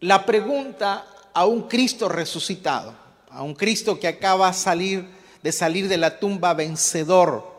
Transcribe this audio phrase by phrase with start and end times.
[0.00, 2.94] la pregunta a un Cristo resucitado,
[3.30, 5.08] a un Cristo que acaba salir,
[5.42, 7.58] de salir de la tumba vencedor,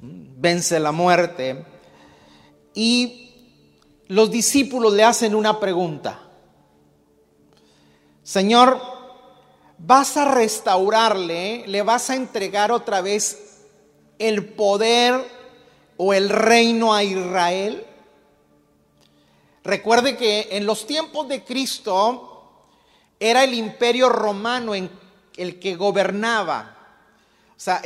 [0.00, 1.64] vence la muerte.
[2.74, 3.30] Y
[4.08, 6.20] los discípulos le hacen una pregunta.
[8.22, 8.80] Señor,
[9.78, 13.58] ¿vas a restaurarle, le vas a entregar otra vez
[14.18, 15.20] el poder
[15.96, 17.86] o el reino a Israel?
[19.62, 22.30] Recuerde que en los tiempos de Cristo
[23.18, 24.90] era el imperio romano en
[25.36, 26.76] el que gobernaba.
[27.50, 27.82] O sea,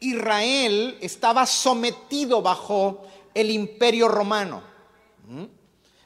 [0.00, 4.62] Israel estaba sometido bajo el imperio romano.
[5.28, 5.44] ¿Mm?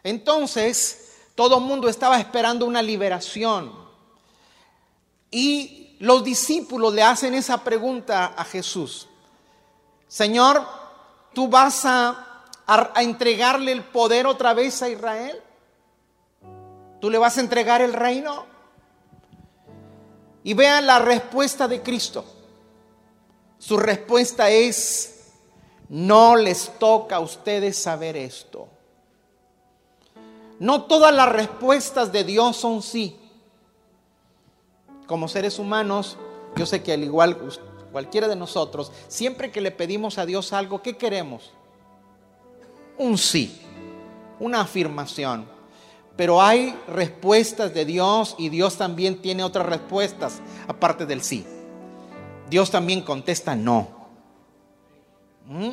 [0.02, 3.72] Entonces, todo el mundo estaba esperando una liberación.
[5.30, 9.08] Y los discípulos le hacen esa pregunta a Jesús.
[10.06, 10.66] Señor,
[11.32, 12.25] ¿tú vas a
[12.66, 15.40] a, entregarle el poder otra vez a Israel?
[17.00, 18.46] ¿Tú le vas a entregar el reino?
[20.42, 22.24] Y vean la respuesta de Cristo.
[23.58, 25.32] Su respuesta es,
[25.88, 28.68] no les toca a ustedes saber esto.
[30.58, 33.18] No todas las respuestas de Dios son sí.
[35.06, 36.16] Como seres humanos,
[36.56, 37.38] yo sé que al igual
[37.92, 41.52] cualquiera de nosotros, siempre que le pedimos a Dios algo, ¿qué queremos?
[42.98, 43.60] Un sí,
[44.38, 45.46] una afirmación.
[46.16, 51.44] Pero hay respuestas de Dios y Dios también tiene otras respuestas aparte del sí.
[52.48, 53.88] Dios también contesta no.
[55.46, 55.72] ¿Mm?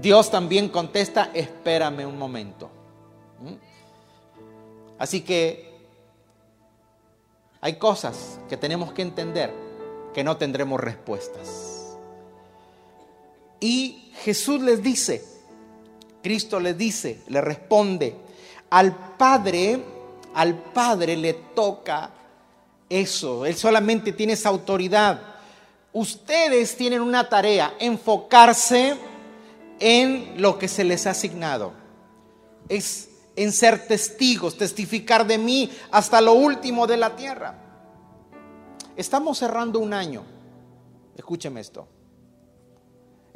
[0.00, 2.70] Dios también contesta espérame un momento.
[3.40, 3.54] ¿Mm?
[4.98, 5.74] Así que
[7.60, 9.52] hay cosas que tenemos que entender
[10.14, 11.96] que no tendremos respuestas.
[13.58, 15.24] Y Jesús les dice,
[16.26, 18.12] Cristo le dice, le responde,
[18.70, 19.80] al Padre,
[20.34, 22.10] al Padre le toca
[22.88, 25.20] eso, Él solamente tiene esa autoridad.
[25.92, 28.96] Ustedes tienen una tarea, enfocarse
[29.78, 31.74] en lo que se les ha asignado.
[32.68, 37.54] Es en ser testigos, testificar de mí hasta lo último de la tierra.
[38.96, 40.24] Estamos cerrando un año.
[41.16, 41.86] Escúcheme esto.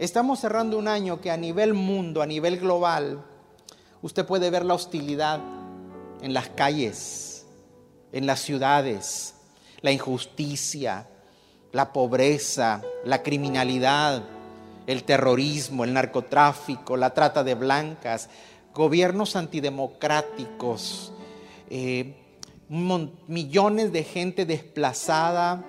[0.01, 3.23] Estamos cerrando un año que a nivel mundo, a nivel global,
[4.01, 5.41] usted puede ver la hostilidad
[6.23, 7.45] en las calles,
[8.11, 9.35] en las ciudades,
[9.83, 11.07] la injusticia,
[11.73, 14.23] la pobreza, la criminalidad,
[14.87, 18.31] el terrorismo, el narcotráfico, la trata de blancas,
[18.75, 21.13] gobiernos antidemocráticos,
[21.69, 22.17] eh,
[22.71, 25.63] millones de gente desplazada,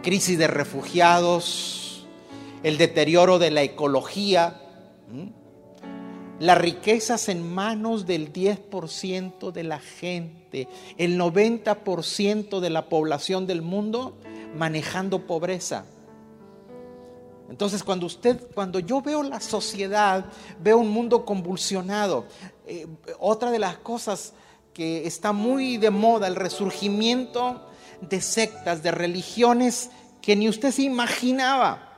[0.00, 1.93] crisis de refugiados,
[2.64, 4.58] el deterioro de la ecología,
[6.40, 10.66] las riquezas en manos del 10% de la gente,
[10.96, 14.16] el 90% de la población del mundo
[14.56, 15.84] manejando pobreza.
[17.50, 20.24] Entonces, cuando usted, cuando yo veo la sociedad,
[20.58, 22.24] veo un mundo convulsionado.
[22.66, 22.86] Eh,
[23.18, 24.32] otra de las cosas
[24.72, 27.68] que está muy de moda, el resurgimiento
[28.00, 29.90] de sectas, de religiones
[30.22, 31.93] que ni usted se imaginaba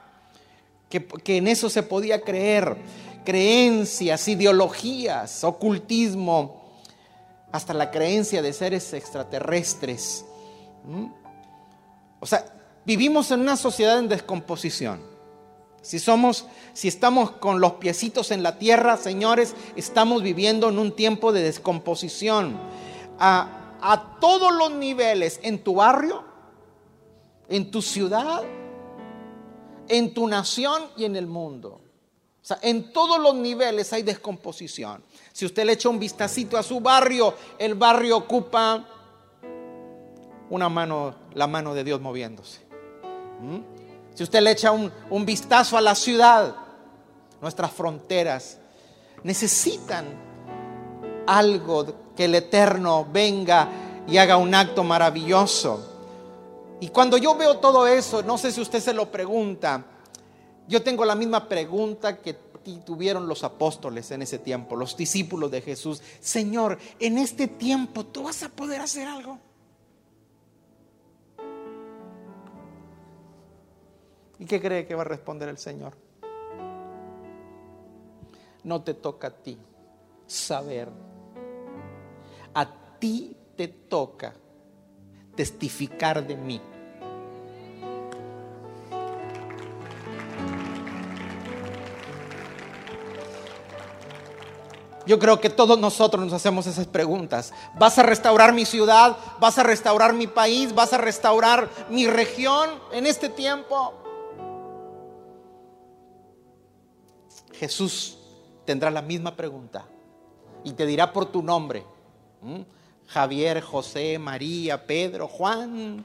[0.88, 2.76] que, en eso se podía creer,
[3.24, 6.64] creencias, ideologías, ocultismo,
[7.52, 10.24] hasta la creencia de seres extraterrestres.
[12.20, 12.44] O sea,
[12.84, 15.00] vivimos en una sociedad en descomposición.
[15.82, 20.94] Si somos, si estamos con los piecitos en la tierra, señores, estamos viviendo en un
[20.94, 22.58] tiempo de descomposición.
[23.18, 26.24] A, a todos los niveles, en tu barrio,
[27.48, 28.42] en tu ciudad,
[29.88, 31.80] en tu nación y en el mundo.
[32.42, 35.02] O sea, en todos los niveles hay descomposición.
[35.32, 38.86] Si usted le echa un vistacito a su barrio, el barrio ocupa
[40.50, 42.60] una mano, la mano de Dios moviéndose.
[43.40, 43.58] ¿Mm?
[44.14, 46.54] Si usted le echa un, un vistazo a la ciudad,
[47.40, 48.58] nuestras fronteras
[49.24, 50.06] necesitan
[51.26, 53.68] algo que el Eterno venga
[54.06, 55.95] y haga un acto maravilloso.
[56.80, 59.84] Y cuando yo veo todo eso, no sé si usted se lo pregunta,
[60.68, 62.34] yo tengo la misma pregunta que
[62.84, 66.02] tuvieron los apóstoles en ese tiempo, los discípulos de Jesús.
[66.20, 69.38] Señor, en este tiempo tú vas a poder hacer algo.
[74.38, 75.96] ¿Y qué cree que va a responder el Señor?
[78.64, 79.56] No te toca a ti
[80.26, 80.90] saber.
[82.52, 84.34] A ti te toca
[85.36, 86.60] testificar de mí.
[95.06, 97.52] Yo creo que todos nosotros nos hacemos esas preguntas.
[97.78, 99.16] ¿Vas a restaurar mi ciudad?
[99.38, 100.74] ¿Vas a restaurar mi país?
[100.74, 103.94] ¿Vas a restaurar mi región en este tiempo?
[107.52, 108.18] Jesús
[108.64, 109.86] tendrá la misma pregunta
[110.64, 111.86] y te dirá por tu nombre.
[113.06, 116.04] Javier, José, María, Pedro, Juan.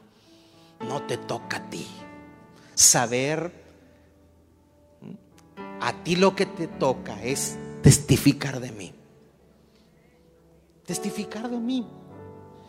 [0.80, 1.88] No te toca a ti
[2.75, 3.51] saber.
[5.80, 8.94] A ti lo que te toca es testificar de mí.
[10.86, 11.88] Testificar de mí.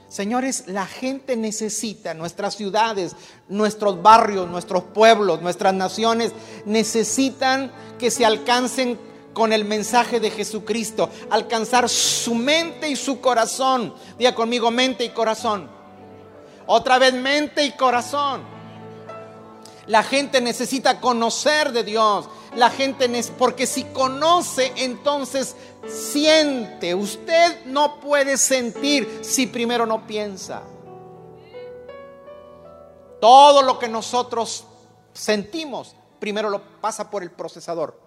[0.09, 3.17] Señores, la gente necesita, nuestras ciudades,
[3.49, 6.33] nuestros barrios, nuestros pueblos, nuestras naciones,
[6.67, 8.99] necesitan que se alcancen
[9.33, 13.95] con el mensaje de Jesucristo, alcanzar su mente y su corazón.
[14.19, 15.71] Diga conmigo mente y corazón.
[16.67, 18.43] Otra vez mente y corazón.
[19.87, 22.29] La gente necesita conocer de Dios.
[22.55, 23.09] La gente,
[23.39, 25.57] porque si conoce, entonces
[25.87, 26.95] siente.
[26.95, 30.63] Usted no puede sentir si primero no piensa.
[33.21, 34.65] Todo lo que nosotros
[35.13, 38.02] sentimos, primero lo pasa por el procesador.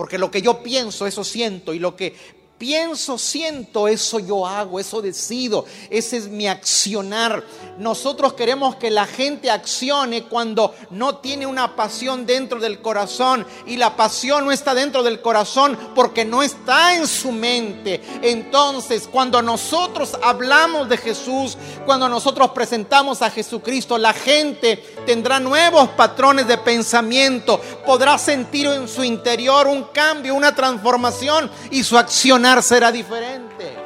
[0.00, 1.74] Porque lo que yo pienso, eso siento.
[1.74, 2.14] Y lo que
[2.60, 7.42] pienso, siento, eso yo hago, eso decido, ese es mi accionar.
[7.78, 13.78] Nosotros queremos que la gente accione cuando no tiene una pasión dentro del corazón y
[13.78, 18.02] la pasión no está dentro del corazón porque no está en su mente.
[18.20, 21.56] Entonces, cuando nosotros hablamos de Jesús,
[21.86, 28.86] cuando nosotros presentamos a Jesucristo, la gente tendrá nuevos patrones de pensamiento, podrá sentir en
[28.86, 33.76] su interior un cambio, una transformación y su accionar será diferente.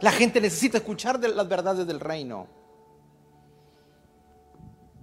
[0.00, 2.46] La gente necesita escuchar las verdades del reino.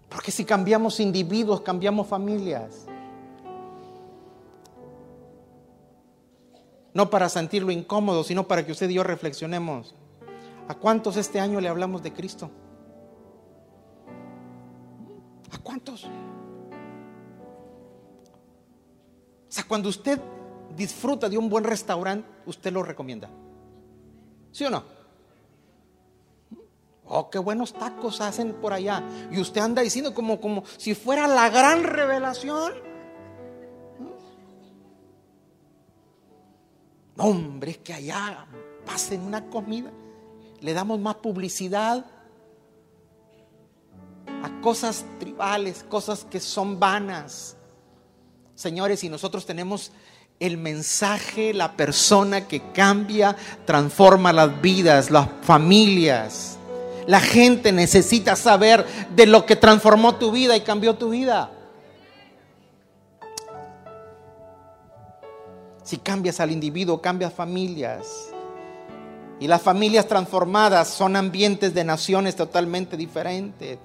[0.09, 2.85] Porque si cambiamos individuos, cambiamos familias.
[6.93, 9.95] No para sentirlo incómodo, sino para que usted y yo reflexionemos.
[10.67, 12.51] ¿A cuántos este año le hablamos de Cristo?
[15.61, 16.05] ¿A cuántos?
[16.05, 16.07] O
[19.47, 20.19] sea, cuando usted
[20.75, 23.29] disfruta de un buen restaurante, usted lo recomienda.
[24.51, 24.83] ¿Sí o no?
[27.05, 29.03] Oh, qué buenos tacos hacen por allá.
[29.31, 32.73] Y usted anda diciendo como, como si fuera la gran revelación.
[37.17, 38.47] hombre, es que allá
[38.83, 39.91] pasen una comida.
[40.59, 42.03] Le damos más publicidad
[44.43, 47.55] a cosas tribales, cosas que son vanas.
[48.55, 49.91] Señores, y nosotros tenemos
[50.39, 53.35] el mensaje, la persona que cambia,
[53.65, 56.57] transforma las vidas, las familias.
[57.07, 58.85] La gente necesita saber
[59.15, 61.51] de lo que transformó tu vida y cambió tu vida.
[65.83, 68.07] Si cambias al individuo, cambias familias.
[69.39, 73.77] Y las familias transformadas son ambientes de naciones totalmente diferentes.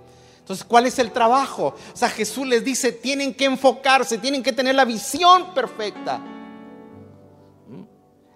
[0.47, 1.75] Entonces, ¿cuál es el trabajo?
[1.93, 6.19] O sea, Jesús les dice, tienen que enfocarse, tienen que tener la visión perfecta.
[6.19, 7.83] ¿Mm?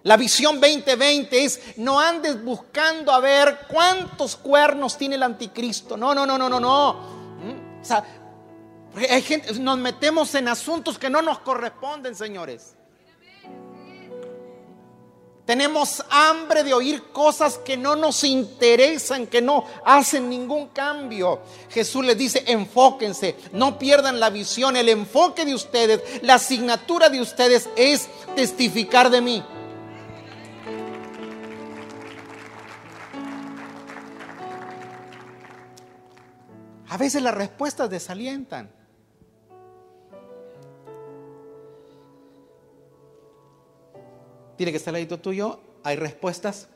[0.03, 5.95] La visión 2020 es, no andes buscando a ver cuántos cuernos tiene el anticristo.
[5.95, 6.93] No, no, no, no, no, no.
[7.45, 7.81] ¿Mm?
[7.81, 8.03] O sea,
[9.61, 12.75] nos metemos en asuntos que no nos corresponden, señores.
[15.45, 21.41] Tenemos hambre de oír cosas que no nos interesan, que no hacen ningún cambio.
[21.69, 24.77] Jesús les dice, enfóquense, no pierdan la visión.
[24.77, 29.43] El enfoque de ustedes, la asignatura de ustedes es testificar de mí.
[36.87, 38.69] A veces las respuestas desalientan.
[44.61, 46.67] Tiene que estar al ladito tuyo, hay respuestas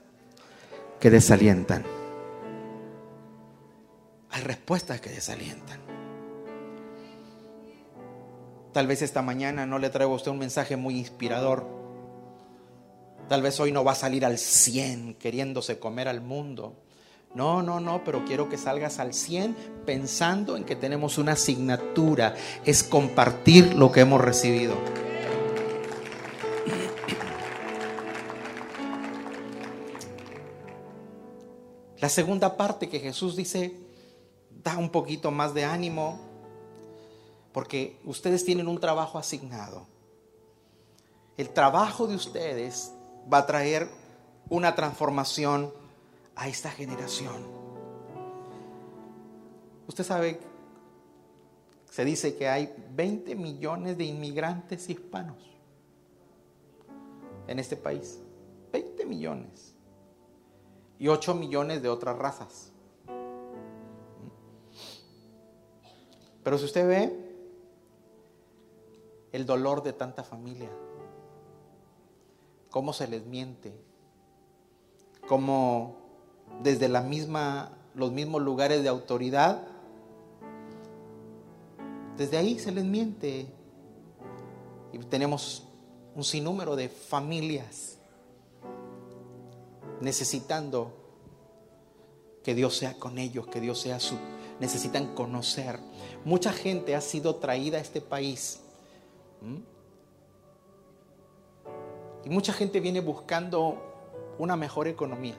[1.00, 1.84] que desalientan.
[4.32, 5.80] Hay respuestas que desalientan.
[8.74, 11.68] Tal vez esta mañana no le traigo a usted un mensaje muy inspirador.
[13.30, 16.82] Tal vez hoy no va a salir al 100 queriéndose comer al mundo.
[17.36, 22.34] No, no, no, pero quiero que salgas al 100 pensando en que tenemos una asignatura,
[22.66, 24.74] es compartir lo que hemos recibido.
[32.06, 33.76] La segunda parte que Jesús dice
[34.64, 36.20] da un poquito más de ánimo
[37.52, 39.88] porque ustedes tienen un trabajo asignado.
[41.36, 42.94] El trabajo de ustedes
[43.34, 43.90] va a traer
[44.50, 45.74] una transformación
[46.36, 47.44] a esta generación.
[49.88, 50.40] Usted sabe
[51.90, 55.38] Se dice que hay 20 millones de inmigrantes hispanos
[57.48, 58.20] en este país.
[58.72, 59.65] 20 millones.
[60.98, 62.72] Y 8 millones de otras razas.
[66.44, 67.26] Pero si usted ve
[69.32, 70.70] el dolor de tanta familia,
[72.70, 73.74] cómo se les miente,
[75.28, 75.96] cómo
[76.62, 79.68] desde la misma, los mismos lugares de autoridad,
[82.18, 83.48] desde ahí se les miente.
[84.94, 85.64] Y tenemos
[86.16, 87.95] un sinnúmero de familias
[90.02, 90.94] necesitando
[92.44, 94.18] que Dios sea con ellos, que Dios sea su...
[94.60, 95.80] Necesitan conocer.
[96.24, 98.62] Mucha gente ha sido traída a este país.
[102.24, 103.78] Y mucha gente viene buscando
[104.38, 105.36] una mejor economía.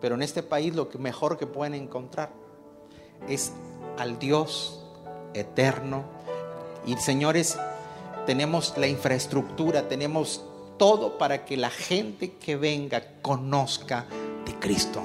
[0.00, 2.30] Pero en este país lo mejor que pueden encontrar
[3.28, 3.52] es
[3.98, 4.84] al Dios
[5.32, 6.04] eterno.
[6.86, 7.58] Y señores,
[8.26, 10.44] tenemos la infraestructura, tenemos
[10.76, 14.06] todo para que la gente que venga conozca
[14.44, 15.02] de Cristo.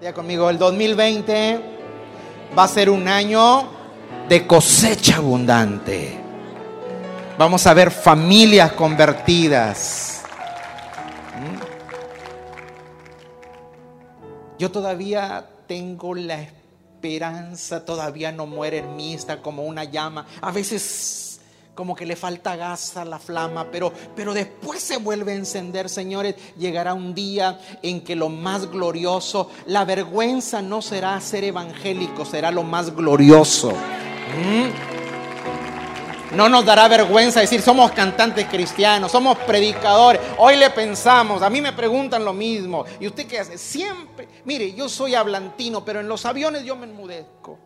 [0.00, 1.60] Ya conmigo, el 2020
[2.56, 3.68] va a ser un año
[4.28, 6.20] de cosecha abundante.
[7.38, 10.22] Vamos a ver familias convertidas.
[11.34, 11.56] ¿Mm?
[14.58, 16.65] Yo todavía tengo la esperanza,
[17.84, 20.26] todavía no muere en mí, está como una llama.
[20.40, 21.40] A veces
[21.74, 25.88] como que le falta gas a la flama, pero, pero después se vuelve a encender,
[25.88, 26.34] señores.
[26.58, 32.50] Llegará un día en que lo más glorioso, la vergüenza no será ser evangélico, será
[32.50, 33.70] lo más glorioso.
[33.70, 35.05] ¿Mm?
[36.36, 40.20] No nos dará vergüenza decir somos cantantes cristianos, somos predicadores.
[40.36, 42.84] Hoy le pensamos, a mí me preguntan lo mismo.
[43.00, 43.56] ¿Y usted qué hace?
[43.56, 47.58] Siempre, mire, yo soy hablantino, pero en los aviones yo me enmudezco.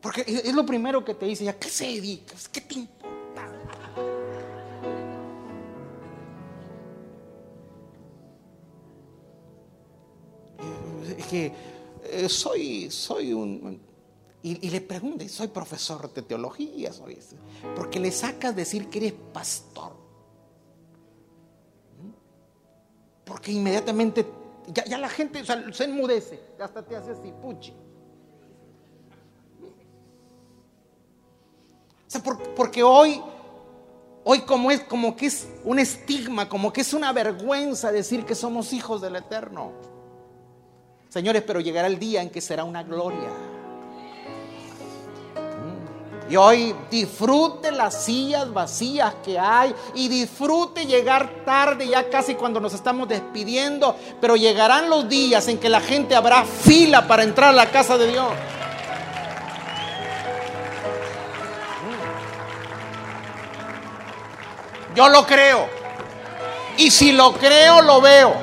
[0.00, 2.48] Porque es lo primero que te dice, ¿ya qué se dedicas?
[2.48, 3.06] ¿Qué te importa?
[11.16, 11.52] Es que
[12.10, 13.95] eh, soy, soy un...
[14.42, 17.18] Y, le pregunte, soy profesor de teología, soy
[17.74, 19.96] porque le sacas decir que eres pastor.
[23.24, 24.24] Porque inmediatamente
[24.72, 27.74] ya, la gente se enmudece, hasta te hace así, puchi.
[32.56, 33.20] porque hoy,
[34.24, 38.34] hoy como es, como que es un estigma, como que es una vergüenza decir que
[38.34, 39.72] somos hijos del Eterno.
[41.10, 43.30] Señores, pero llegará el día en que será una gloria.
[46.28, 52.58] Y hoy disfrute las sillas vacías que hay y disfrute llegar tarde, ya casi cuando
[52.58, 57.50] nos estamos despidiendo, pero llegarán los días en que la gente habrá fila para entrar
[57.50, 58.32] a la casa de Dios.
[64.96, 65.68] Yo lo creo.
[66.78, 68.34] Y si lo creo, lo veo.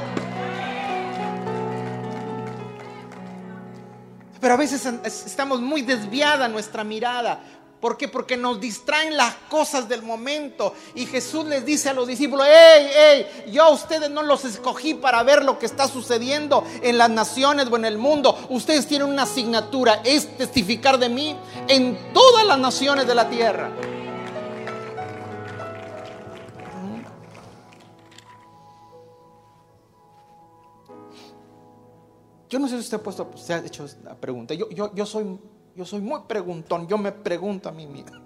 [4.39, 4.85] Pero a veces
[5.25, 7.39] estamos muy desviada nuestra mirada.
[7.83, 8.07] ¿Por qué?
[8.07, 10.73] Porque nos distraen las cosas del momento.
[10.95, 14.93] Y Jesús les dice a los discípulos, hey, hey, yo a ustedes no los escogí
[14.93, 18.47] para ver lo que está sucediendo en las naciones o en el mundo.
[18.49, 21.35] Ustedes tienen una asignatura, es testificar de mí
[21.67, 23.69] en todas las naciones de la tierra.
[32.47, 34.53] Yo no sé si usted ha puesto, se ha hecho la pregunta.
[34.53, 35.37] Yo, yo, yo, soy,
[35.75, 38.21] yo soy muy preguntón, yo me pregunto a mí mismo.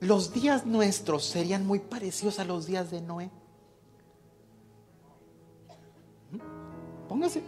[0.00, 3.30] Los días nuestros serían muy parecidos a los días de Noé.
[6.32, 7.08] ¿Mm?
[7.08, 7.42] Póngase.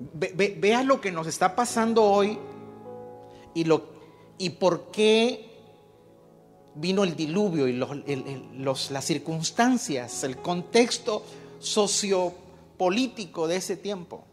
[0.00, 2.38] vea lo que nos está pasando hoy
[3.54, 3.84] y, lo,
[4.38, 5.48] y por qué
[6.74, 11.22] vino el diluvio y las circunstancias, el contexto
[11.58, 14.24] sociopolítico de ese tiempo.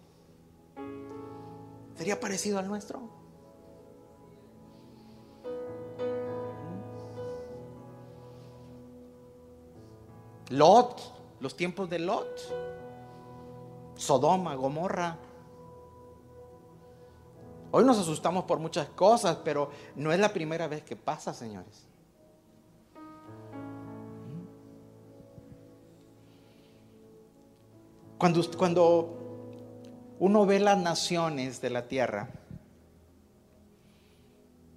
[2.00, 3.02] ¿Sería parecido al nuestro?
[10.52, 11.02] Lot,
[11.42, 12.40] los tiempos de Lot,
[13.96, 15.18] Sodoma, Gomorra.
[17.72, 21.86] Hoy nos asustamos por muchas cosas, pero no es la primera vez que pasa, señores.
[28.18, 29.19] Cuando, cuando
[30.20, 32.30] uno ve las naciones de la tierra,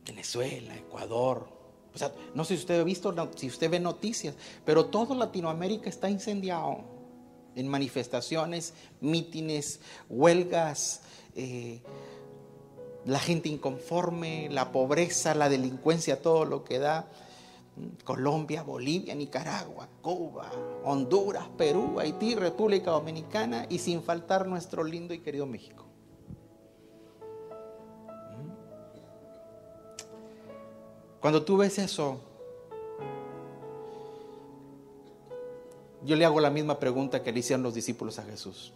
[0.07, 1.49] Venezuela, Ecuador,
[1.95, 4.35] O sea, no sé si usted ha visto, si usted ve noticias,
[4.65, 6.85] pero todo Latinoamérica está incendiado
[7.55, 11.03] en manifestaciones, mítines, huelgas,
[11.37, 11.83] eh,
[13.05, 17.09] la gente inconforme, la pobreza, la delincuencia, todo lo que da.
[18.05, 20.50] Colombia, Bolivia, Nicaragua, Cuba,
[20.85, 25.87] Honduras, Perú, Haití, República Dominicana y sin faltar nuestro lindo y querido México.
[31.21, 32.21] Cuando tú ves eso,
[36.05, 38.75] yo le hago la misma pregunta que le hicieron los discípulos a Jesús.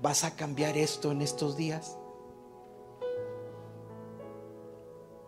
[0.00, 1.98] ¿Vas a cambiar esto en estos días?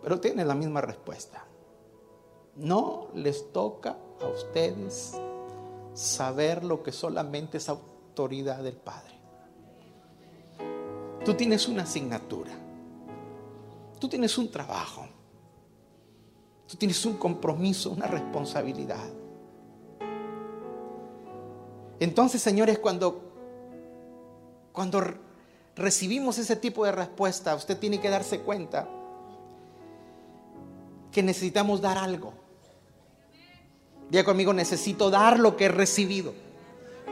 [0.02, 1.44] Pero tiene la misma respuesta.
[2.60, 5.14] No les toca a ustedes
[5.94, 9.14] saber lo que solamente es autoridad del Padre.
[11.24, 12.52] Tú tienes una asignatura.
[13.98, 15.06] Tú tienes un trabajo.
[16.68, 19.08] Tú tienes un compromiso, una responsabilidad.
[21.98, 23.22] Entonces, señores, cuando,
[24.72, 25.02] cuando
[25.76, 28.86] recibimos ese tipo de respuesta, usted tiene que darse cuenta
[31.10, 32.39] que necesitamos dar algo.
[34.10, 36.34] Diga conmigo, necesito dar lo que he recibido.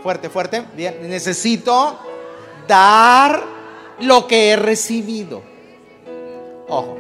[0.03, 0.67] Fuerte, fuerte.
[0.75, 1.97] Bien, necesito
[2.67, 3.41] dar
[4.01, 5.43] lo que he recibido.
[6.69, 6.97] Ojo.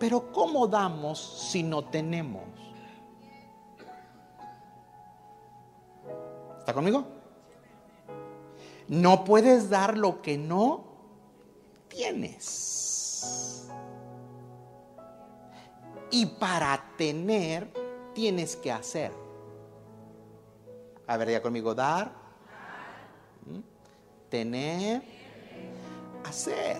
[0.00, 2.42] Pero ¿cómo damos si no tenemos?
[6.58, 7.04] ¿Está conmigo?
[8.88, 10.84] No puedes dar lo que no
[11.88, 13.67] tienes.
[16.10, 17.70] Y para tener
[18.14, 19.12] tienes que hacer.
[21.06, 22.12] A ver, ya conmigo, dar,
[24.28, 25.02] tener,
[26.24, 26.76] hacer.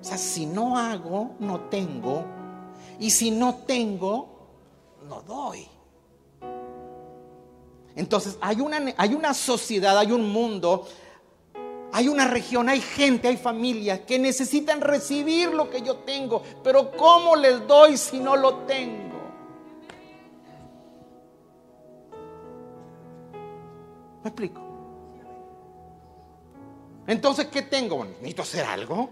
[0.00, 2.24] O sea, si no hago, no tengo.
[2.98, 4.28] Y si no tengo,
[5.08, 5.66] no doy.
[7.94, 10.86] Entonces, hay una, hay una sociedad, hay un mundo,
[11.96, 16.42] hay una región, hay gente, hay familias que necesitan recibir lo que yo tengo.
[16.62, 19.16] Pero ¿cómo les doy si no lo tengo?
[24.22, 24.60] ¿Me explico?
[27.06, 28.04] Entonces, ¿qué tengo?
[28.04, 29.08] necesito hacer algo.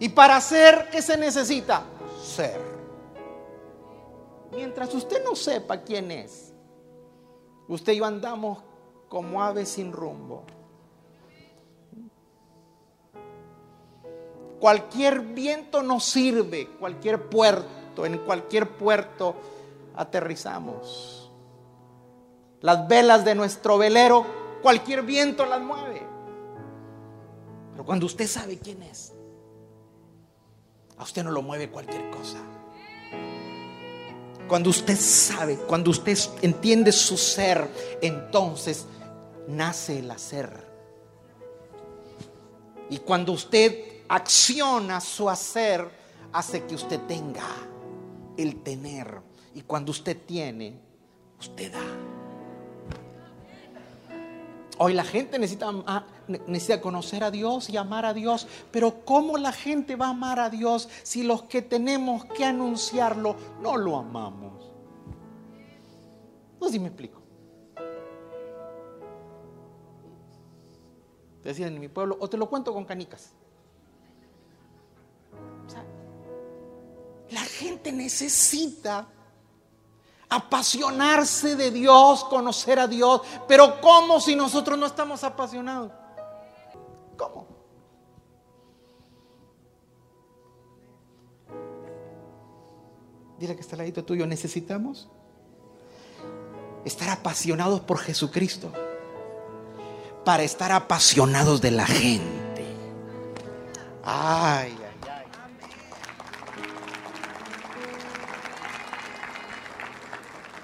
[0.00, 1.84] Y para ser, ¿qué se necesita?
[2.20, 2.60] Ser.
[4.50, 6.47] Mientras usted no sepa quién es,
[7.68, 8.58] usted y yo andamos
[9.08, 10.44] como aves sin rumbo.
[14.60, 19.36] Cualquier viento nos sirve, cualquier puerto, en cualquier puerto
[19.94, 21.30] aterrizamos.
[22.60, 24.26] Las velas de nuestro velero,
[24.62, 26.02] cualquier viento las mueve.
[27.70, 29.14] Pero cuando usted sabe quién es,
[30.96, 32.38] a usted no lo mueve cualquier cosa.
[34.48, 37.68] Cuando usted sabe, cuando usted entiende su ser,
[38.00, 38.86] entonces
[39.46, 40.50] nace el hacer.
[42.88, 45.86] Y cuando usted acciona su hacer,
[46.32, 47.46] hace que usted tenga
[48.38, 49.20] el tener.
[49.54, 50.80] Y cuando usted tiene,
[51.38, 51.84] usted da.
[54.78, 59.36] Hoy la gente necesita, ah, necesita conocer a Dios y amar a Dios, pero ¿cómo
[59.38, 63.96] la gente va a amar a Dios si los que tenemos que anunciarlo no lo
[63.96, 64.70] amamos?
[66.60, 67.22] No sé si me explico.
[71.42, 73.32] Decían en mi pueblo, o te lo cuento con canicas.
[77.30, 79.06] la gente necesita
[80.28, 83.22] apasionarse de Dios, conocer a Dios.
[83.46, 85.92] Pero ¿cómo si nosotros no estamos apasionados?
[87.18, 87.46] ¿Cómo?
[93.38, 95.10] Dile que está al ladito tuyo, necesitamos
[96.86, 98.72] estar apasionados por Jesucristo
[100.24, 102.64] para estar apasionados de la gente.
[104.02, 104.74] Ay,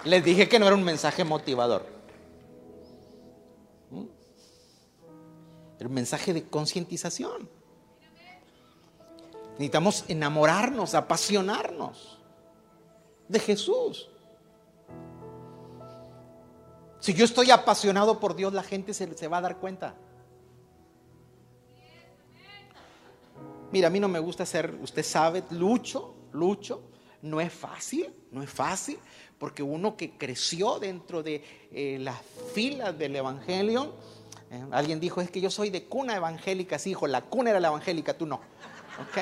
[0.04, 1.93] Les dije que no era un mensaje motivador.
[5.80, 7.48] Un mensaje de concientización.
[9.52, 12.18] Necesitamos enamorarnos, apasionarnos
[13.28, 14.08] de Jesús.
[17.00, 19.94] Si yo estoy apasionado por Dios, la gente se, se, va a dar cuenta.
[23.70, 26.82] Mira, a mí no me gusta ser, usted sabe, lucho, lucho.
[27.20, 28.98] No es fácil, no es fácil
[29.38, 32.16] porque uno que creció dentro de eh, las
[32.54, 33.94] filas del Evangelio,
[34.54, 34.64] ¿Eh?
[34.70, 37.68] Alguien dijo, es que yo soy de cuna evangélica, sí, hijo, la cuna era la
[37.68, 38.36] evangélica, tú no.
[38.36, 39.18] ¿Ok?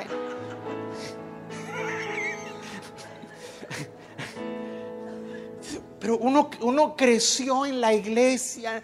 [5.99, 8.83] Pero uno, uno creció en la iglesia,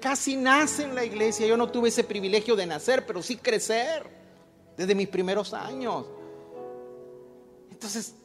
[0.00, 1.46] casi nace en la iglesia.
[1.46, 4.02] Yo no tuve ese privilegio de nacer, pero sí crecer
[4.76, 6.06] desde mis primeros años.
[7.70, 8.16] Entonces,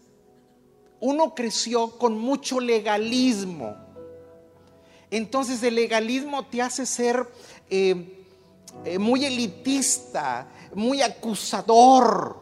[0.99, 3.90] uno creció con mucho legalismo.
[5.11, 7.29] Entonces el legalismo te hace ser
[7.69, 8.25] eh,
[8.85, 12.39] eh, muy elitista, muy acusador.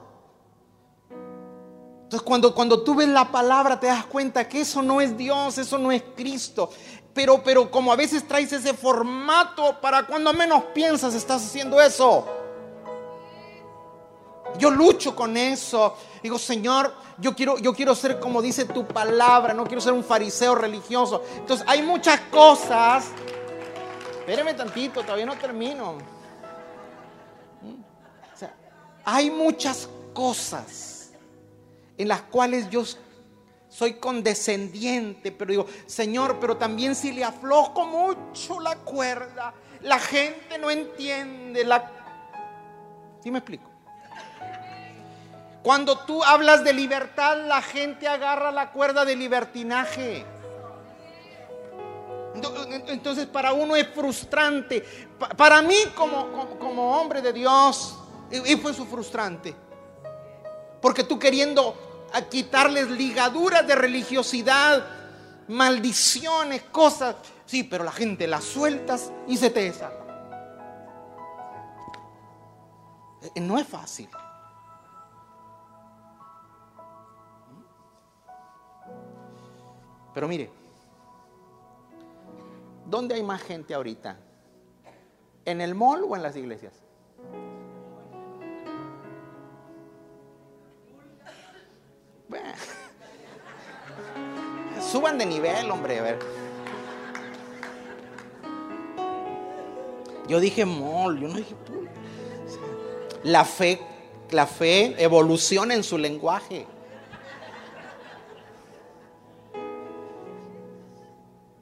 [2.03, 5.57] Entonces cuando, cuando tú ves la palabra te das cuenta que eso no es Dios,
[5.57, 6.69] eso no es Cristo.
[7.11, 12.38] Pero, pero como a veces traes ese formato para cuando menos piensas estás haciendo eso.
[14.57, 15.97] Yo lucho con eso.
[16.21, 20.03] Digo, Señor, yo quiero, yo quiero ser como dice tu palabra, no quiero ser un
[20.03, 21.23] fariseo religioso.
[21.37, 23.07] Entonces, hay muchas cosas.
[24.19, 25.97] Espéreme tantito, todavía no termino.
[28.33, 28.53] O sea,
[29.05, 31.11] hay muchas cosas
[31.97, 32.83] en las cuales yo
[33.69, 40.57] soy condescendiente, pero digo, Señor, pero también si le aflojo mucho la cuerda, la gente
[40.57, 41.91] no entiende la...
[43.21, 43.68] ¿Sí me explico?
[45.63, 50.25] Cuando tú hablas de libertad, la gente agarra la cuerda de libertinaje.
[52.87, 54.83] Entonces para uno es frustrante.
[55.35, 57.97] Para mí como, como, hombre de Dios,
[58.31, 59.53] y fue su frustrante.
[60.81, 64.85] Porque tú queriendo quitarles ligaduras de religiosidad,
[65.49, 67.15] maldiciones, cosas.
[67.45, 70.05] Sí, pero la gente las sueltas y se te desata.
[73.35, 74.09] Eh, no es fácil.
[80.19, 80.51] Pero mire,
[82.85, 84.17] ¿dónde hay más gente ahorita?
[85.45, 86.73] ¿En el mall o en las iglesias?
[94.91, 96.19] suban de nivel, hombre, a ver.
[100.27, 101.55] Yo dije mall, yo no dije
[103.23, 103.79] La fe,
[104.31, 106.67] la fe evoluciona en su lenguaje.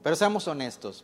[0.07, 1.03] Pero seamos honestos.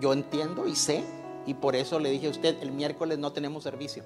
[0.00, 1.04] Yo entiendo y sé,
[1.44, 4.04] y por eso le dije a usted, el miércoles no tenemos servicio.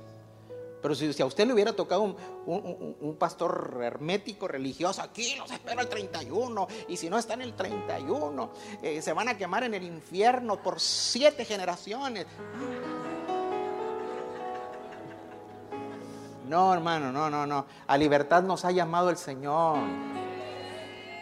[0.81, 5.89] Pero si, a usted le hubiera tocado un, pastor hermético, religioso, aquí los espero el
[5.91, 8.51] 31, y si no está en el 31,
[8.83, 12.25] eh, se van a quemar en el infierno por siete generaciones.
[16.49, 17.67] No, hermano, no, no, no.
[17.87, 19.79] A libertad nos ha llamado el Señor.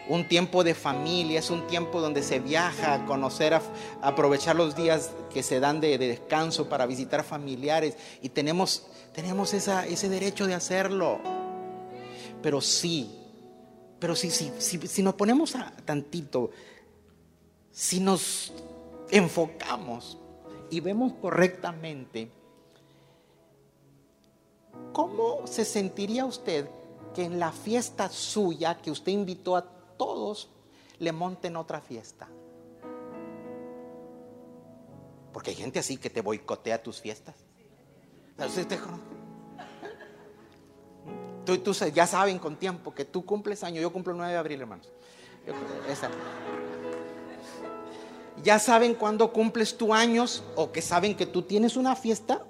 [0.07, 3.61] Un tiempo de familia, es un tiempo donde se viaja a conocer, a,
[4.03, 7.97] aprovechar los días que se dan de, descanso para visitar familiares.
[8.21, 11.19] Y tenemos, tenemos ese derecho de hacerlo.
[12.43, 13.09] Pero sí,
[13.99, 16.51] pero sí, sí, si nos ponemos a tantito,
[17.71, 18.53] si nos
[19.09, 20.19] enfocamos
[20.69, 22.29] y vemos correctamente,
[24.93, 26.69] ¿Cómo se sentiría usted
[27.13, 29.63] que en la fiesta suya que usted invitó a
[29.97, 30.49] todos
[30.99, 32.27] le monten otra fiesta?
[35.33, 37.35] Porque hay gente así que te boicotea tus fiestas.
[41.45, 44.37] Tú, tú, ya saben con tiempo que tú cumples año, yo cumplo el 9 de
[44.39, 44.89] abril, hermanos.
[48.43, 52.45] Ya saben cuándo cumples tu años o que saben que tú tienes una fiesta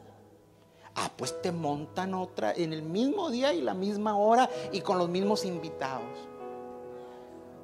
[0.95, 4.97] Ah, pues te montan otra en el mismo día y la misma hora y con
[4.97, 6.29] los mismos invitados.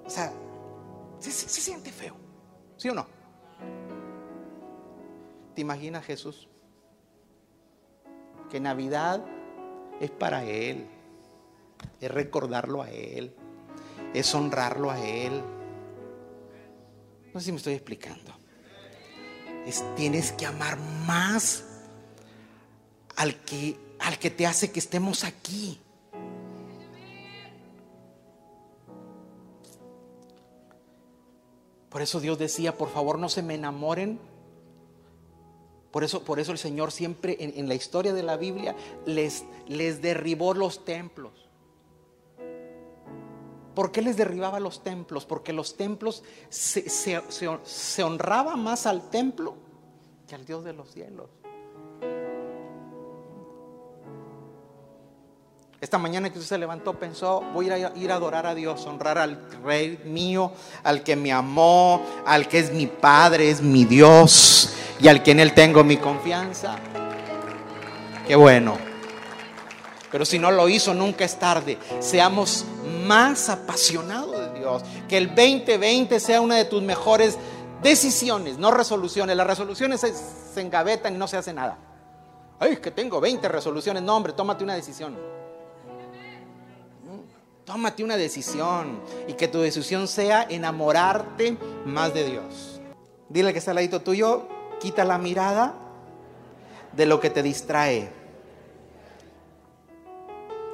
[0.05, 0.33] O sea,
[1.19, 2.15] se, siente feo,
[2.75, 3.07] ¿sí o no?
[5.55, 6.49] ¿Te imaginas Jesús?
[8.49, 9.23] Que Navidad
[10.01, 10.87] es para Él,
[12.01, 13.33] es recordarlo a Él,
[14.13, 15.41] es honrarlo a Él.
[17.33, 18.33] No sé si me estoy explicando.
[19.65, 21.70] Es, tienes que amar más
[23.21, 25.79] al que, al que te hace que estemos aquí.
[31.91, 34.19] Por eso Dios decía, por favor no se me enamoren.
[35.91, 40.01] Por eso, por eso el Señor siempre en, la historia de la Biblia les, les
[40.01, 41.47] derribó los templos.
[43.75, 45.27] ¿Por qué les derribaba los templos?
[45.27, 49.53] Porque los templos se, se, se honraba más al templo
[50.27, 51.29] que al Dios de los cielos.
[55.81, 59.17] Esta mañana que usted se levantó pensó, voy a ir a, adorar a Dios, honrar
[59.17, 60.51] al Rey mío,
[60.83, 65.31] al que me amó, al que es mi Padre, es mi Dios y al que
[65.31, 66.75] en Él tengo mi confianza.
[68.27, 68.77] Qué bueno.
[70.11, 71.79] Pero si no lo hizo, nunca es tarde.
[71.99, 72.63] Seamos
[73.07, 74.83] más apasionados de Dios.
[75.09, 77.39] Que el 2020 sea una de tus mejores
[77.81, 79.35] decisiones, no resoluciones.
[79.35, 81.79] Las resoluciones se, se engavetan y no se hace nada.
[82.59, 84.03] Ay, que tengo 20 resoluciones.
[84.03, 85.40] No, hombre, tómate una decisión.
[87.71, 92.81] Tómate una decisión y que tu decisión sea enamorarte más de Dios.
[93.29, 94.45] Dile que está al ladito tuyo,
[94.81, 95.73] quita la mirada
[96.91, 98.11] de lo que te distrae.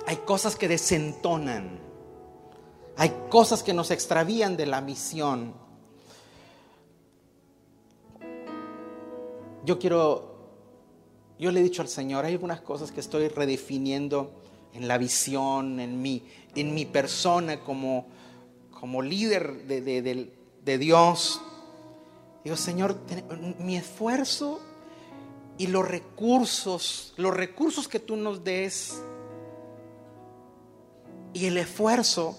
[0.08, 1.80] Hay cosas que desentonan.
[2.96, 5.54] Hay cosas que nos extravían de la misión.
[9.64, 10.36] Yo quiero,
[11.38, 14.32] yo le he dicho al Señor, hay algunas cosas que estoy redefiniendo
[14.74, 16.24] en la visión, en mi,
[16.58, 18.08] en mi persona como,
[18.72, 21.42] como líder de, de, de, de Dios.
[22.44, 22.98] Digo, Señor,
[23.60, 24.60] mi esfuerzo
[25.58, 29.02] y los recursos, los recursos que tú nos des
[31.34, 32.38] y el esfuerzo,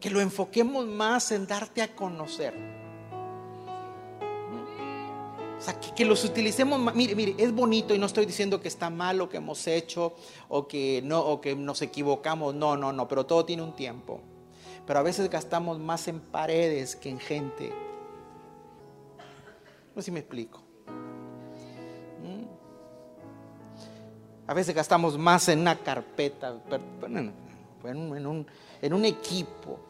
[0.00, 2.75] que lo enfoquemos más en darte a conocer.
[5.58, 6.94] O sea, que, los utilicemos.
[6.94, 10.14] Mire, mire, es bonito y no estoy diciendo que está mal lo que hemos hecho
[10.48, 12.54] o que no o que nos equivocamos.
[12.54, 14.20] No, no, no, pero todo tiene un tiempo.
[14.86, 17.72] Pero a veces gastamos más en paredes que en gente.
[19.94, 20.62] No sé si me explico.
[24.48, 26.54] A veces gastamos más en una carpeta,
[27.82, 28.46] en un,
[28.80, 29.80] en un equipo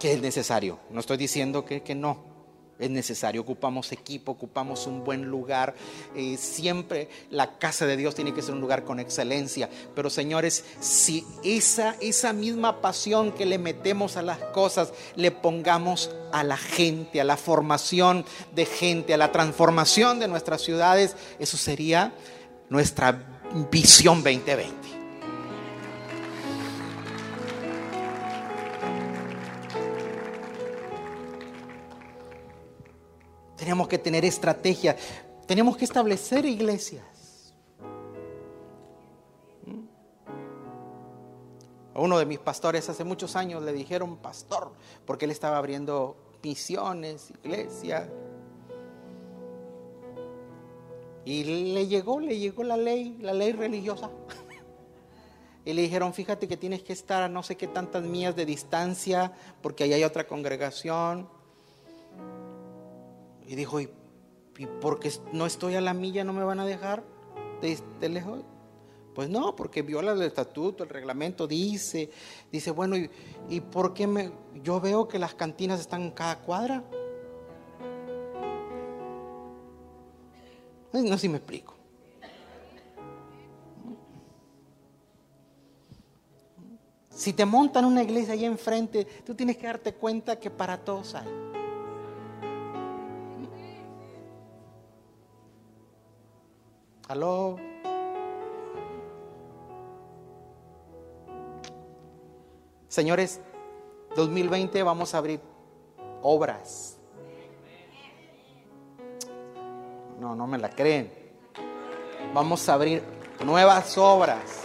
[0.00, 0.80] que es necesario.
[0.90, 2.29] No estoy diciendo que, que no
[2.80, 3.42] es necesario.
[3.42, 5.74] Ocupamos equipo, ocupamos un buen lugar.
[6.14, 9.68] Eh, siempre la casa de Dios tiene que ser un lugar con excelencia.
[9.94, 16.10] Pero señores, si esa, esa misma pasión que le metemos a las cosas, le pongamos
[16.32, 21.56] a la gente, a la formación de gente, a la transformación de nuestras ciudades, eso
[21.56, 22.12] sería
[22.68, 23.40] nuestra
[23.70, 24.79] visión 2020.
[33.60, 34.96] Tenemos que tener estrategia.
[35.46, 37.52] Tenemos que establecer iglesias.
[41.94, 44.72] A uno de mis pastores hace muchos años le dijeron pastor,
[45.04, 48.08] porque él estaba abriendo misiones, iglesias.
[51.26, 51.44] Y
[51.74, 54.10] le llegó, le llegó la ley, la ley religiosa.
[55.62, 58.46] Y le dijeron, fíjate que tienes que estar a no sé qué tantas millas de
[58.46, 61.28] distancia, porque ahí hay otra congregación.
[63.50, 63.90] Y dijo, ¿y,
[64.58, 67.02] y porque no estoy a la milla no me van a dejar
[67.60, 68.44] de, lejos?
[69.12, 72.12] Pues no, porque viola el estatuto, el reglamento dice,
[72.52, 73.10] dice, bueno, ¿y,
[73.48, 74.30] y por qué
[74.62, 76.84] yo veo que las cantinas están en cada cuadra?
[80.92, 81.74] No sé si me explico.
[87.08, 91.16] Si te montan una iglesia ahí enfrente, tú tienes que darte cuenta que para todos
[91.16, 91.49] hay.
[97.10, 97.56] Aló.
[102.86, 103.40] Señores,
[104.14, 105.40] 2020 vamos a abrir
[106.22, 106.98] obras.
[110.20, 111.12] No, no me la creen.
[112.32, 113.02] Vamos a abrir
[113.44, 114.62] nuevas obras.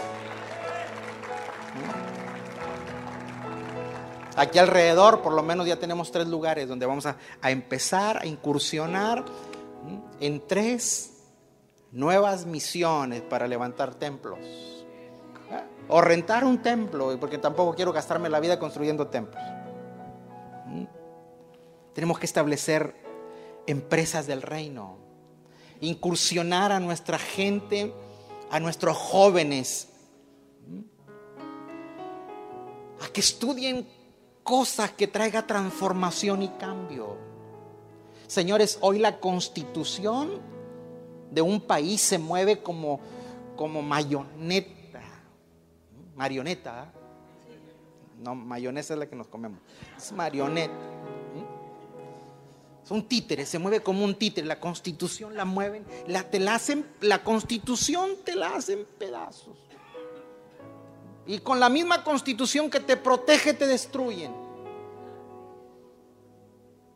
[4.35, 9.25] Aquí alrededor, por lo menos ya tenemos tres lugares donde vamos a, empezar a incursionar
[10.19, 11.14] en tres
[11.95, 14.39] nuevas misiones para levantar templos.
[15.87, 19.41] O rentar un templo, porque tampoco quiero gastarme la vida construyendo templos.
[21.93, 22.93] Tenemos que establecer
[23.65, 24.97] empresas del reino,
[25.79, 27.93] incursionar a nuestra gente,
[28.51, 29.87] a nuestros jóvenes,
[33.01, 33.87] a que estudien
[34.43, 37.15] cosas que traiga transformación y cambio.
[38.27, 40.54] Señores, hoy la constitución
[41.31, 42.99] de un país se mueve como,
[43.55, 45.01] como marioneta.
[46.15, 46.91] Marioneta.
[48.19, 49.59] No, mayonesa es la que nos comemos.
[49.97, 50.73] Es marioneta.
[52.83, 54.45] Es un títere, se mueve como un títere.
[54.45, 59.57] La constitución la mueven, la, te la hacen, la constitución te la hacen pedazos.
[61.25, 64.31] Y con la misma constitución que te protege, te destruyen.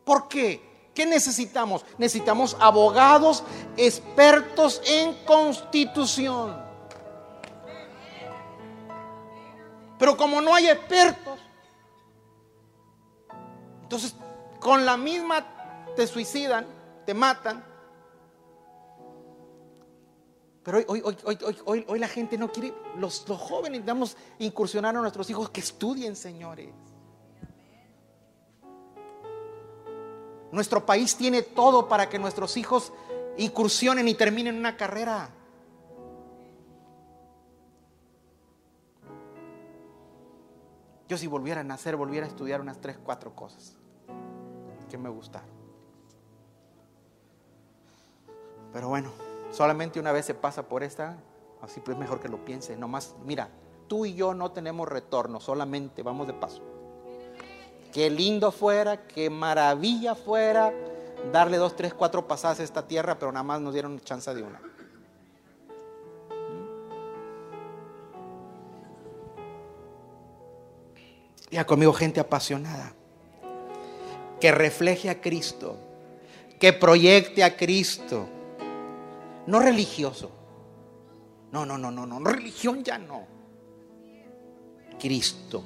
[0.04, 0.69] ¿Por qué?
[0.94, 1.84] ¿Qué necesitamos?
[1.98, 3.44] Necesitamos abogados
[3.76, 6.56] expertos en constitución.
[9.98, 11.38] Pero como no hay expertos,
[13.82, 14.14] entonces
[14.58, 15.44] con la misma
[15.94, 16.66] te suicidan,
[17.04, 17.64] te matan.
[20.62, 25.00] Pero hoy, hoy, hoy, hoy, hoy la gente no quiere, los, jóvenes, damos incursionar a
[25.00, 26.68] nuestros hijos que estudien, señores.
[30.52, 32.92] Nuestro país tiene todo para que nuestros hijos
[33.36, 35.30] incursionen y terminen una carrera.
[41.08, 43.76] Yo si volviera a nacer, volviera a estudiar unas tres, cuatro cosas
[44.88, 45.48] que me gustaron.
[48.72, 49.10] Pero bueno,
[49.50, 51.16] solamente una vez se pasa por esta,
[51.62, 52.76] así pues mejor que lo piense.
[52.76, 53.48] Nomás, mira,
[53.88, 56.62] tú y yo no tenemos retorno, solamente vamos de paso.
[57.92, 60.72] Qué lindo fuera, qué maravilla fuera
[61.32, 64.42] darle dos, tres, cuatro pasadas a esta tierra, pero nada más nos dieron chance de
[64.42, 64.60] una.
[71.50, 72.92] Ya conmigo gente apasionada,
[74.40, 75.76] que refleje a Cristo,
[76.60, 78.28] que proyecte a Cristo,
[79.46, 80.30] no religioso.
[81.50, 83.26] No, no, no, no, no, religión ya no.
[85.00, 85.64] Cristo.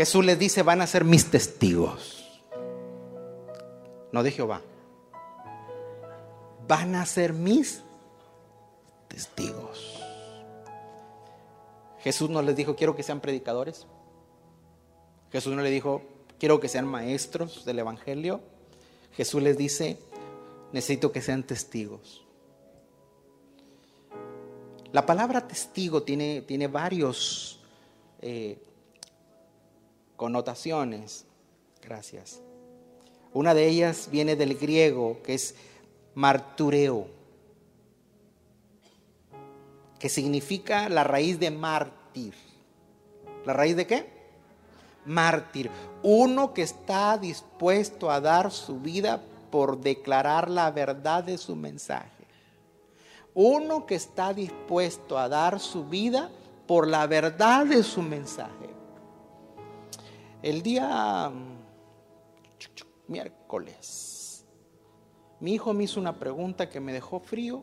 [0.00, 2.40] Jesús les dice, van a ser mis testigos.
[4.12, 4.62] No de Jehová.
[6.66, 7.82] Van a ser mis
[9.08, 10.02] testigos.
[11.98, 13.86] Jesús no les dijo, quiero que sean predicadores.
[15.32, 16.00] Jesús no le dijo,
[16.38, 18.40] quiero que sean maestros del Evangelio.
[19.12, 19.98] Jesús les dice,
[20.72, 22.24] necesito que sean testigos.
[24.92, 27.60] La palabra testigo tiene, tiene varios
[28.22, 28.58] eh,
[30.20, 31.24] connotaciones.
[31.80, 32.42] Gracias.
[33.32, 35.54] Una de ellas viene del griego, que es
[36.14, 37.06] martureo,
[39.98, 42.34] que significa la raíz de mártir.
[43.46, 44.10] ¿La raíz de qué?
[45.06, 45.70] Mártir.
[46.02, 52.26] Uno que está dispuesto a dar su vida por declarar la verdad de su mensaje.
[53.32, 56.30] Uno que está dispuesto a dar su vida
[56.66, 58.59] por la verdad de su mensaje.
[60.42, 61.58] El día mm,
[63.08, 64.46] miércoles,
[65.38, 67.62] mi hijo me hizo una pregunta que me dejó frío,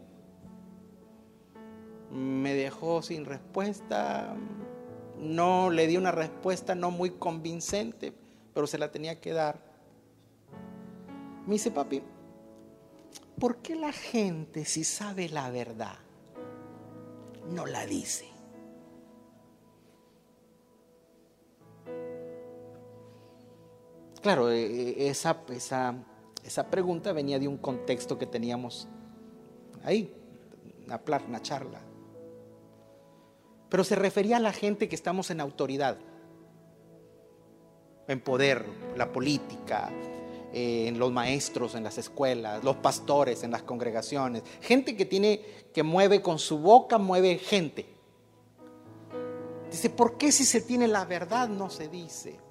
[2.12, 4.36] me dejó sin respuesta,
[5.18, 8.14] no le di una respuesta no muy convincente,
[8.54, 9.60] pero se la tenía que dar.
[11.48, 12.04] Me dice, papi,
[13.40, 15.98] ¿por qué la gente si sabe la verdad
[17.50, 18.37] no la dice?
[24.28, 25.96] Claro, eh, eh, esa, esa,
[26.44, 28.86] esa pregunta venía de un contexto que teníamos
[29.86, 30.14] ahí,
[30.86, 31.80] una, una charla.
[33.70, 35.98] Pero se refería a la gente que estamos en autoridad,
[38.10, 38.66] en poder,
[38.98, 39.90] la política,
[40.52, 45.40] eh, en los maestros, en las escuelas, los pastores, en las congregaciones, gente que tiene,
[45.74, 47.86] que mueve con su boca, mueve gente.
[49.72, 52.46] Dice, ¿por qué si se tiene la verdad no se dice?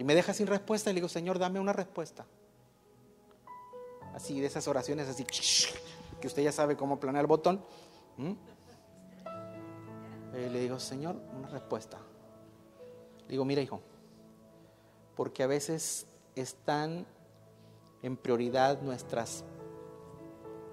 [0.00, 2.24] Y me deja sin respuesta y le digo, Señor, dame una respuesta.
[4.14, 5.26] Así, de esas oraciones así,
[6.18, 7.62] que usted ya sabe cómo planear el botón.
[8.16, 8.34] Y
[10.32, 11.98] le digo, Señor, una respuesta.
[13.26, 13.82] Le digo, mira hijo,
[15.16, 17.04] porque a veces están
[18.02, 19.44] en prioridad nuestras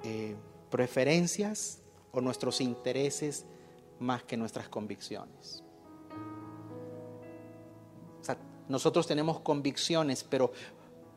[0.06, 0.38] eh,
[0.72, 1.80] preferencias
[2.14, 3.46] o nuestros intereses
[4.00, 5.66] más que nuestras convicciones.
[8.70, 10.52] Nosotros tenemos convicciones, pero,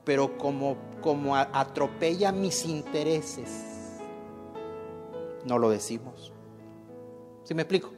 [0.04, 3.98] pero como, como atropella mis intereses,
[5.44, 6.32] no lo decimos.
[7.44, 7.90] ¿Sí me explico?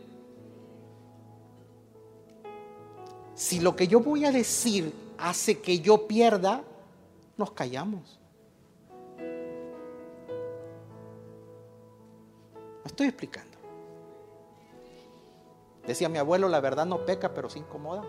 [3.34, 6.62] Si lo que yo voy a decir hace que yo pierda,
[7.36, 8.20] nos callamos.
[12.84, 13.58] Me estoy explicando.
[15.86, 18.04] Decía mi abuelo, la verdad no peca, pero se incomoda.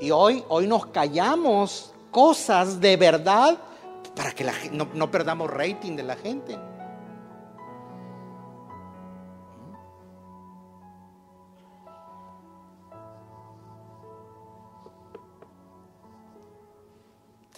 [0.00, 3.58] Y hoy, hoy nos callamos cosas de verdad
[4.16, 6.58] para que no perdamos rating de la gente.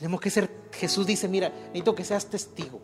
[0.03, 2.81] Tenemos que ser, Jesús dice, mira, necesito que seas testigo.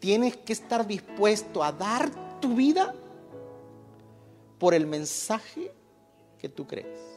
[0.00, 2.92] Tienes que estar dispuesto a dar tu vida
[4.58, 5.72] por el mensaje
[6.40, 7.13] que tú crees.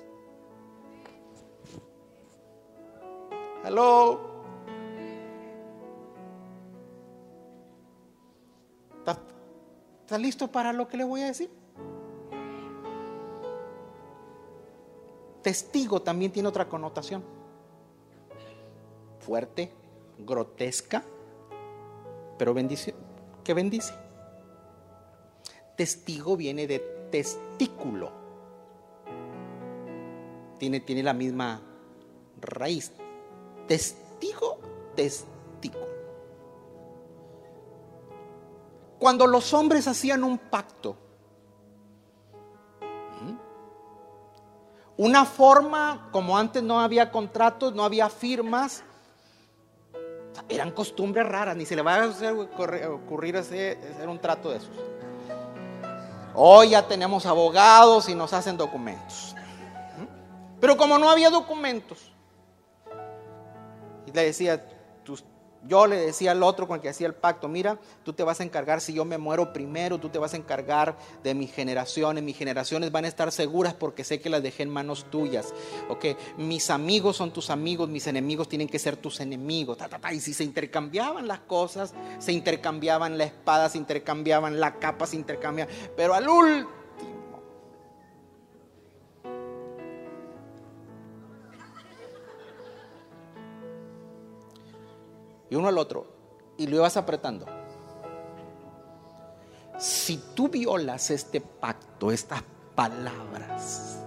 [3.67, 4.21] Aló.
[8.99, 9.19] ¿Está,
[10.03, 11.49] está listo para lo que le voy a decir?
[15.41, 17.21] Testigo también tiene otra connotación.
[19.19, 19.73] Fuerte,
[20.17, 21.03] grotesca,
[22.37, 22.95] pero bendición,
[23.43, 23.93] que bendice.
[25.75, 26.79] Testigo viene de
[27.11, 28.11] testículo.
[30.57, 31.61] Tiene, tiene la misma
[32.39, 32.93] raíz.
[33.67, 34.59] Testigo,
[34.95, 35.87] testículo.
[38.99, 40.97] Cuando los hombres hacían un pacto,
[44.97, 48.83] una forma, como antes no había contratos, no había firmas,
[50.49, 54.75] eran costumbres raras, ni se le va a ocurrir hacer, un trato de esos.
[56.33, 59.35] Hoy ya tenemos abogados y nos hacen documentos.
[60.59, 62.11] Pero como no había documentos,
[64.07, 64.63] y le decía,
[65.67, 68.39] yo le decía al otro con el que hacía el pacto, mira, tú te vas
[68.39, 72.23] a encargar, si yo me muero primero, tú te vas a encargar de mis generaciones,
[72.23, 75.53] mis generaciones van a estar seguras porque sé que las dejé en manos tuyas.
[75.89, 76.05] Ok,
[76.37, 79.77] mis amigos son tus amigos, mis enemigos tienen que ser tus enemigos.
[80.11, 85.15] Y si se intercambiaban las cosas, se intercambiaban la espada, se intercambiaban la capa, se
[85.15, 86.76] intercambiaban, pero al último
[95.49, 96.07] y uno al otro,
[96.57, 97.45] y lo ibas apretando.
[99.77, 102.41] Si tú violas este pacto, estas
[102.75, 103.97] palabras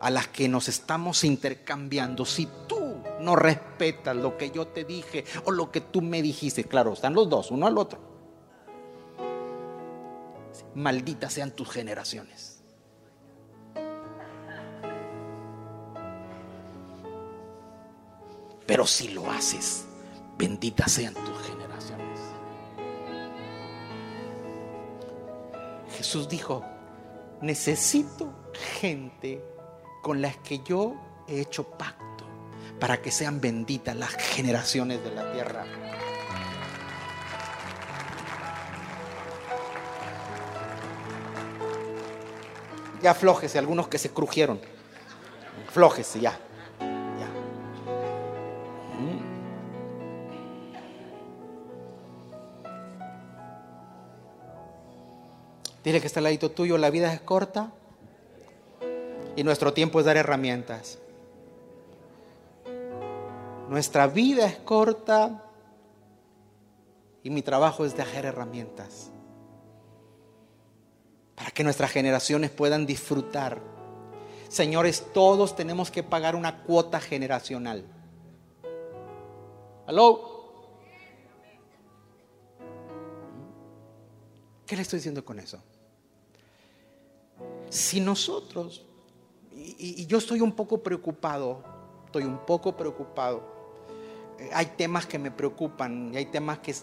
[0.00, 2.80] a las que nos estamos intercambiando, si tú
[3.20, 7.14] no respetas lo que yo te dije o lo que tú me dijiste, claro, están
[7.14, 8.00] los dos, uno al otro.
[10.74, 12.49] Malditas sean tus generaciones.
[18.70, 19.84] Pero si lo haces,
[20.38, 22.20] benditas sean tus generaciones.
[25.96, 26.64] Jesús dijo,
[27.40, 28.32] necesito
[28.78, 29.44] gente
[30.04, 30.94] con las que yo
[31.26, 32.24] he hecho pacto
[32.78, 35.64] para que sean benditas las generaciones de la tierra.
[43.02, 44.60] Ya aflójese, algunos que se crujieron.
[45.66, 46.38] Aflójese ya.
[55.82, 57.72] Dile que está al ladito tuyo, la vida es corta
[59.36, 60.98] y nuestro tiempo es dar herramientas.
[63.68, 65.44] Nuestra vida es corta
[67.22, 69.10] y mi trabajo es dejar herramientas
[71.34, 73.62] para que nuestras generaciones puedan disfrutar.
[74.48, 77.84] Señores, todos tenemos que pagar una cuota generacional.
[79.86, 80.30] ¿Aló?
[84.66, 85.62] ¿Qué le estoy diciendo con eso?
[87.70, 88.84] Si nosotros,
[89.52, 91.62] y, yo estoy un poco preocupado,
[92.06, 93.42] estoy un poco preocupado,
[94.38, 96.74] eh, hay temas que me preocupan y hay temas que,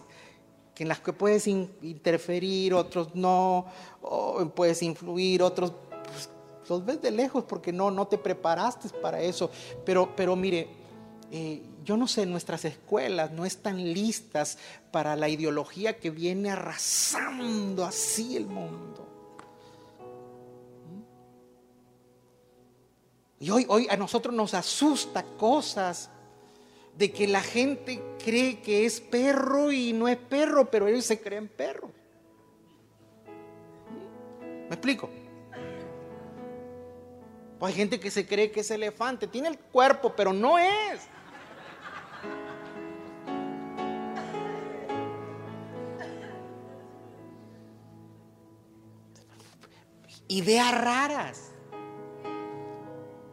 [0.78, 3.66] en las que puedes interferir, otros no,
[4.56, 5.74] puedes influir, otros
[6.06, 6.30] pues,
[6.70, 9.52] los ves de lejos porque no, no te preparaste para eso.
[9.84, 10.70] Pero, pero mire,
[11.32, 14.58] eh, yo no sé, nuestras escuelas no están listas
[14.92, 19.17] para la ideología que viene arrasando así el mundo.
[23.40, 26.10] Y hoy, hoy a nosotros nos asusta cosas
[26.98, 31.22] de que la gente cree que es perro y no es perro, pero ellos se
[31.22, 31.92] creen perros.
[34.42, 35.10] ¿Me explico?
[37.60, 41.08] Pues hay gente que se cree que es elefante, tiene el cuerpo, pero no es.
[50.28, 51.47] Ideas raras.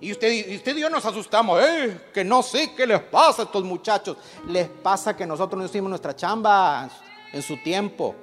[0.00, 3.44] Y usted, y usted yo nos asustamos, eh, que no sé qué les pasa a
[3.46, 4.16] estos muchachos.
[4.48, 6.88] Les pasa que nosotros no hicimos nuestra chamba
[7.32, 8.14] en su tiempo.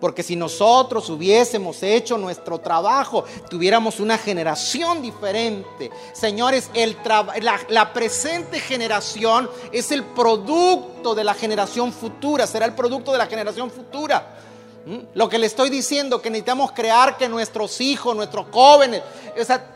[0.00, 5.90] Porque si nosotros hubiésemos hecho nuestro trabajo, tuviéramos una generación diferente.
[6.12, 6.96] Señores, el
[7.40, 13.18] la, la, presente generación es el producto de la generación futura, será el producto de
[13.18, 14.36] la generación futura.
[14.84, 14.98] ¿Mm?
[15.14, 19.02] Lo que le estoy diciendo, que necesitamos crear que nuestros hijos, nuestros jóvenes,
[19.40, 19.74] o sea,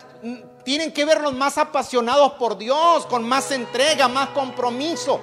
[0.70, 5.18] tienen que vernos más apasionados por Dios, con más entrega, más compromiso.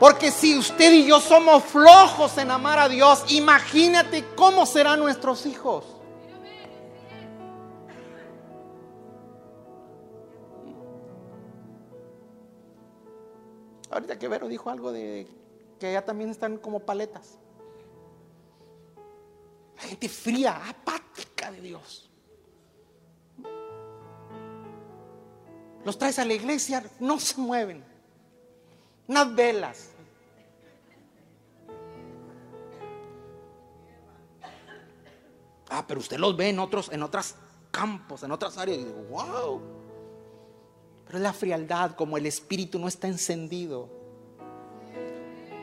[0.00, 5.44] Porque si usted y yo somos flojos en amar a Dios, imagínate cómo serán nuestros
[5.44, 5.84] hijos.
[13.90, 15.28] Ahorita que Vero dijo algo de
[15.78, 17.36] que ya también están como paletas.
[19.76, 22.11] La gente fría, apática de Dios.
[25.84, 27.82] Los traes a la iglesia, no se mueven.
[29.08, 29.88] Unas velas.
[35.68, 37.34] Ah, pero usted los ve en otros, en otros
[37.70, 38.78] campos, en otras áreas.
[38.78, 39.60] Y digo, wow.
[41.06, 43.88] Pero es la frialdad, como el espíritu no está encendido.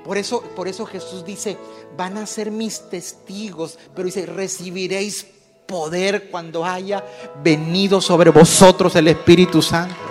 [0.03, 1.57] Por eso, por eso Jesús dice,
[1.95, 5.27] van a ser mis testigos, pero dice, recibiréis
[5.67, 7.05] poder cuando haya
[7.43, 10.08] venido sobre vosotros el Espíritu Santo.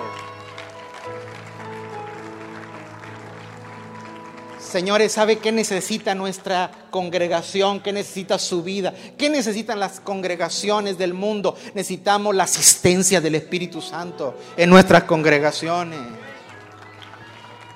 [4.69, 7.81] Señores, ¿sabe qué necesita nuestra congregación?
[7.81, 8.93] ¿Qué necesita su vida?
[9.17, 11.57] ¿Qué necesitan las congregaciones del mundo?
[11.73, 15.99] Necesitamos la asistencia del Espíritu Santo en nuestras congregaciones.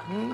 [0.06, 0.32] ¿Mm?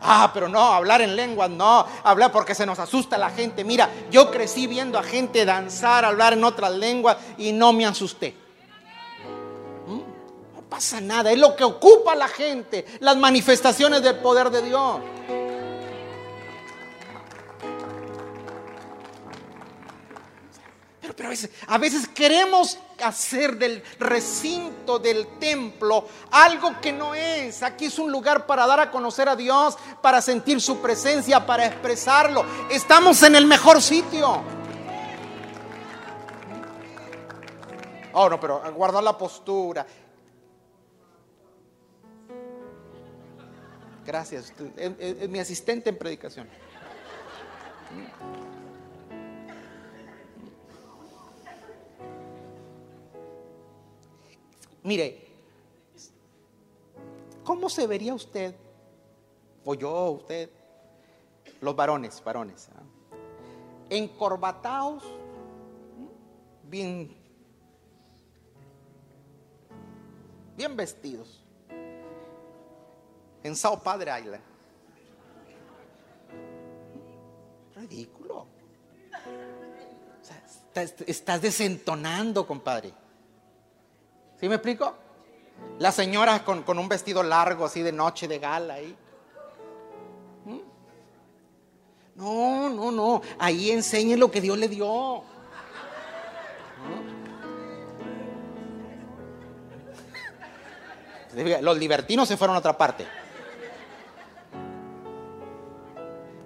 [0.00, 3.62] Ah, pero no, hablar en lenguas, no, hablar porque se nos asusta la gente.
[3.62, 8.34] Mira, yo crecí viendo a gente danzar, hablar en otras lenguas y no me asusté.
[9.86, 10.56] ¿Mm?
[10.56, 14.62] No pasa nada, es lo que ocupa a la gente, las manifestaciones del poder de
[14.62, 15.00] Dios.
[21.16, 21.30] Pero,
[21.66, 27.62] a, veces, queremos hacer del recinto del templo algo que no es.
[27.62, 31.66] Aquí es un lugar para dar a conocer a Dios, para sentir su presencia, para
[31.66, 32.44] expresarlo.
[32.70, 34.42] Estamos en el mejor sitio.
[38.12, 39.86] Oh, no, pero guarda la postura.
[44.04, 44.52] Gracias.
[44.76, 46.48] Es, mi asistente en predicación.
[54.82, 55.26] Mire,
[57.44, 58.54] ¿cómo se vería usted,
[59.64, 60.50] o yo, usted,
[61.60, 62.82] los varones, varones, ¿ah?
[63.90, 65.04] encorbatados,
[66.62, 67.14] bien,
[70.56, 71.44] bien vestidos,
[73.42, 74.44] en Sao Padre Island?
[77.76, 78.46] Ridículo.
[81.06, 82.99] estás desentonando, compadre.
[84.40, 84.94] ¿Sí me explico?
[85.78, 88.96] La señora con, un vestido largo, así de noche, de gala ahí.
[90.46, 90.60] ¿Mm?
[92.16, 93.20] No, no, no.
[93.38, 95.22] Ahí enseñe lo que Dios le dio.
[101.34, 101.62] ¿Mm?
[101.62, 103.06] Los libertinos se fueron a otra parte.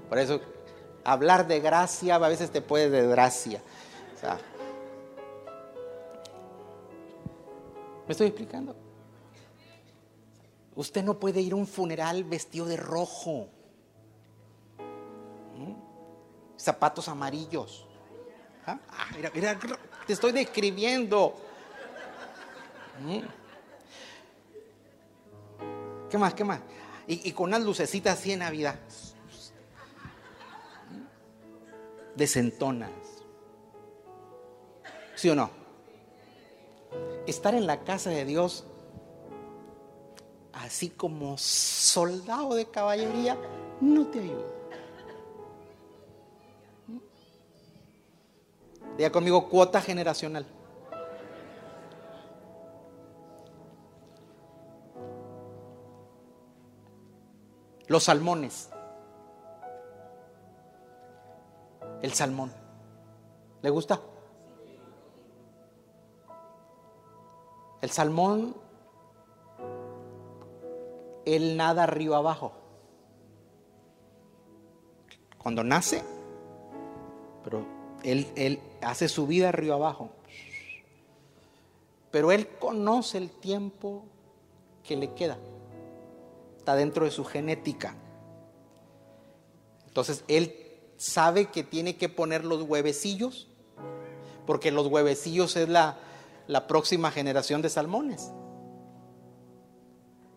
[0.09, 0.40] Por eso,
[1.05, 3.61] hablar de gracia a veces te puede desgracia.
[4.16, 4.38] O sea,
[8.07, 8.76] ¿Me estoy explicando?
[10.76, 13.48] Usted no puede ir a un funeral vestido de rojo.
[16.57, 17.86] Zapatos amarillos.
[18.66, 18.78] ¿Ah?
[18.90, 19.59] ah mira, mira,
[20.07, 21.34] te estoy describiendo.
[26.11, 26.34] ¿Qué más?
[26.34, 26.61] ¿Qué más?
[27.07, 28.78] Y, y, con unas lucecitas así en Navidad.
[32.14, 32.90] Desentonas.
[35.14, 35.64] ¿Sí o no?
[37.27, 38.64] Estar en la casa de Dios,
[40.53, 43.37] así como soldado de caballería,
[43.81, 44.55] no te ayuda.
[48.97, 50.47] Diga conmigo cuota generacional.
[57.87, 58.70] Los salmones.
[62.03, 62.53] El salmón.
[63.62, 64.01] ¿Le gusta?
[67.85, 68.57] El salmón,
[71.26, 72.53] él nada río abajo.
[75.37, 76.03] Cuando nace,
[77.45, 77.66] pero
[78.03, 80.09] él, él hace su vida río abajo.
[82.11, 84.07] Pero él conoce el tiempo
[84.82, 85.37] que le queda.
[86.57, 87.95] Está dentro de su genética.
[89.87, 90.57] Entonces él
[90.97, 93.47] sabe que tiene que poner los huevecillos,
[94.47, 95.99] porque los huevecillos es la,
[96.47, 98.32] la próxima generación de salmones.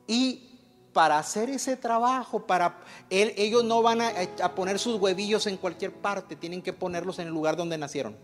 [0.07, 0.47] Y
[0.93, 2.79] para hacer ese trabajo, para
[3.09, 7.33] ellos no van a, poner sus huevillos en cualquier parte, tienen que ponerlos en el
[7.33, 8.17] lugar donde nacieron.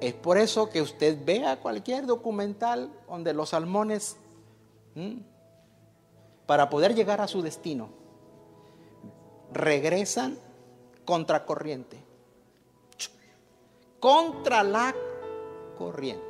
[0.00, 4.16] Es por eso que usted vea cualquier documental donde los salmones,
[6.46, 7.90] para poder llegar a su destino,
[9.52, 10.38] regresan
[11.04, 12.05] contracorriente
[14.06, 14.94] contra la
[15.76, 16.22] corriente.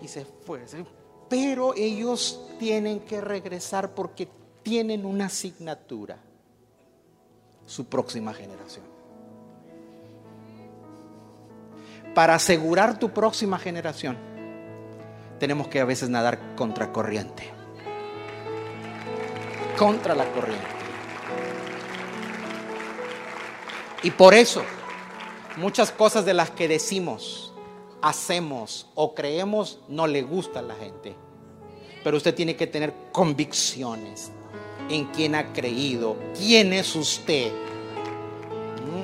[0.00, 0.64] Y se fue.
[1.28, 4.28] pero ellos tienen que regresar porque
[4.62, 6.18] tienen una asignatura,
[7.66, 8.84] su próxima generación.
[12.14, 14.16] Para asegurar tu próxima generación,
[15.40, 17.50] tenemos que a veces nadar contra corriente.
[19.76, 20.64] Contra la corriente.
[24.04, 24.62] Y por eso,
[25.56, 27.52] muchas cosas de las que decimos,
[28.02, 31.16] hacemos o creemos no le gustan a la gente.
[32.04, 34.30] Pero usted tiene que tener convicciones
[34.88, 37.50] en quién ha creído, quién es usted.
[37.50, 39.00] ¿Mm?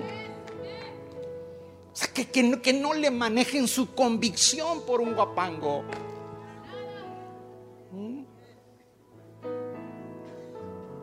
[1.92, 5.82] O sea, que, que no le manejen su convicción por un guapango.
[7.90, 8.22] ¿Mm?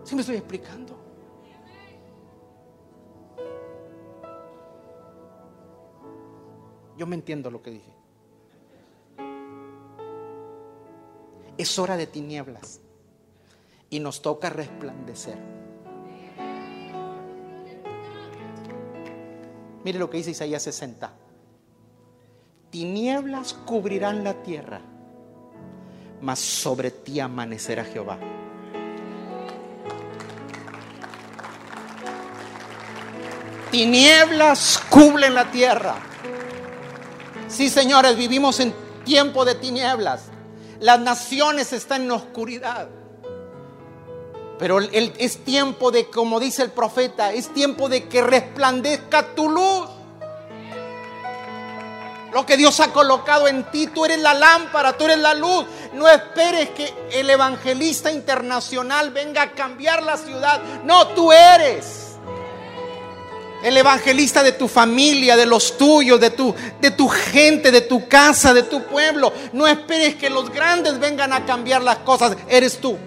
[0.03, 0.98] ¿Sí me estoy explicando?
[6.99, 7.93] Yo me entiendo lo que dije.
[11.57, 12.81] Es hora de tinieblas
[13.89, 15.37] y nos toca resplandecer.
[19.85, 21.13] Mire lo que dice Isaías 60.
[22.69, 24.81] Tinieblas cubrirán la tierra,
[26.19, 28.19] mas sobre ti amanecerá Jehová.
[33.71, 36.08] Tinieblas cubren la tierra.
[37.49, 38.73] Sí, señores, vivimos en
[39.03, 40.25] tiempo de tinieblas.
[40.79, 42.87] Las naciones están en oscuridad.
[44.59, 49.89] Pero es tiempo de, como dice el profeta, es tiempo de que resplandezca tu luz.
[52.31, 55.65] Lo que Dios ha colocado en ti, tú eres la lámpara, tú eres la luz.
[55.93, 60.61] No esperes que el evangelista internacional venga a cambiar la ciudad.
[60.83, 61.98] No, tú eres
[63.63, 68.07] el evangelista de tu familia, de los tuyos, de tu, de tu gente, de tu
[68.07, 69.33] casa, de tu pueblo.
[69.53, 72.97] No esperes que los grandes vengan a cambiar las cosas, eres tú.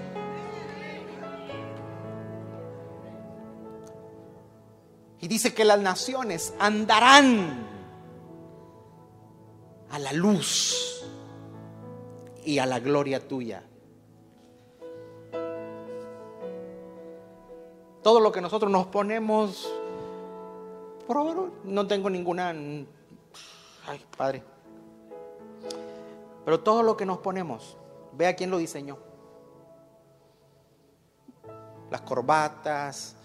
[5.21, 7.67] Y dice que las naciones andarán
[9.91, 11.05] a la luz
[12.45, 13.63] y a la gloria tuya.
[18.03, 19.73] Todo lo que nosotros nos ponemos
[21.65, 22.51] no tengo ninguna...
[22.51, 24.43] Ay, padre.
[26.45, 27.77] Pero todo lo que nos ponemos,
[28.13, 28.99] vea quién lo diseñó.
[31.91, 33.17] Las corbatas,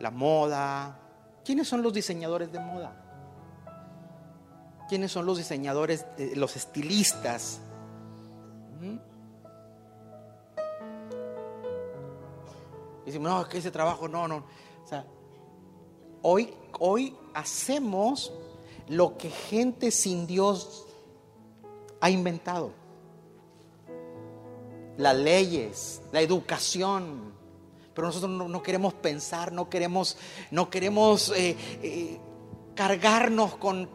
[0.00, 0.98] la moda.
[1.44, 3.02] ¿Quiénes son los diseñadores de moda?
[4.88, 7.60] ¿Quiénes son los diseñadores, los estilistas?
[8.80, 8.96] ¿Mm?
[13.04, 14.44] Dicen, no, que ese trabajo no, no.
[14.84, 15.04] O sea,
[16.22, 18.32] hoy hoy hacemos
[18.88, 20.86] lo que gente sin Dios
[22.00, 22.72] ha inventado.
[24.96, 27.34] Las leyes, la educación.
[27.94, 30.16] Pero nosotros no, queremos pensar, no queremos,
[30.50, 32.20] no queremos eh, eh,
[32.74, 33.88] cargarnos con,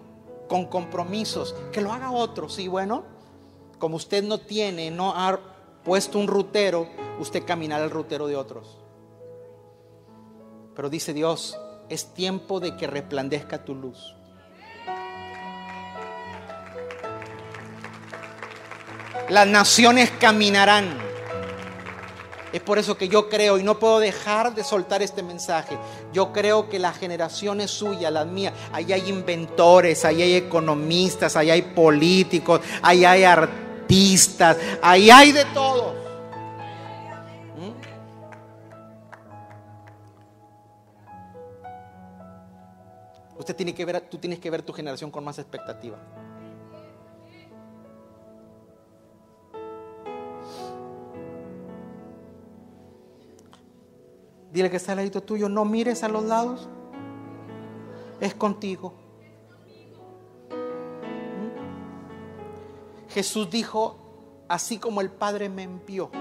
[0.47, 1.55] con compromisos.
[1.71, 3.03] Que lo haga otro, sí, bueno.
[3.79, 5.39] Como usted no tiene, no ha
[5.83, 6.87] puesto un rutero,
[7.19, 8.77] usted caminará el rutero de otros.
[10.75, 11.57] Pero dice Dios,
[11.91, 14.15] es tiempo de que resplandezca tu luz.
[19.27, 20.97] Las naciones caminarán.
[22.53, 25.77] Es por eso que yo creo, y no puedo dejar de soltar este mensaje,
[26.13, 28.53] yo creo que la generación es suya, la mía.
[28.71, 35.45] Ahí hay inventores, ahí hay economistas, ahí hay políticos, ahí hay artistas, ahí hay de
[35.45, 36.00] todo.
[43.41, 45.97] Usted tiene que ver, tú tienes que ver tu generación con más expectativa.
[54.51, 56.69] Dile que está al ladito tuyo, no mires a los lados.
[58.19, 58.93] Es contigo.
[60.51, 61.49] ¿Mm?
[63.09, 63.97] Jesús dijo,
[64.49, 66.11] así como el Padre me envió,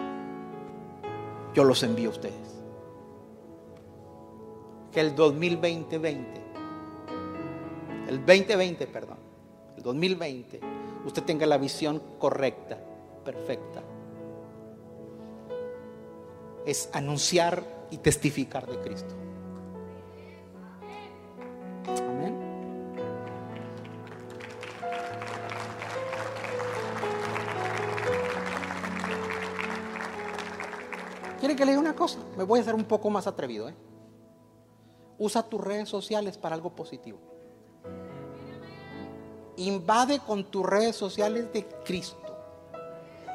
[1.53, 2.63] yo los envío a ustedes.
[4.91, 6.50] Que el 2020-20
[8.11, 9.19] el 2020, perdón,
[9.77, 10.61] el 2020,
[11.07, 12.77] usted tenga la visión correcta,
[13.25, 13.83] perfecta.
[16.67, 19.15] Es anunciar y testificar de Cristo.
[21.87, 22.37] Amén.
[31.39, 32.19] ¿Quiere que le diga una cosa?
[32.37, 33.69] Me voy a hacer un poco más atrevido.
[33.69, 33.75] ¿eh?
[35.17, 37.31] Usa tus redes sociales para algo positivo
[39.61, 42.17] invade con tus redes sociales de Cristo.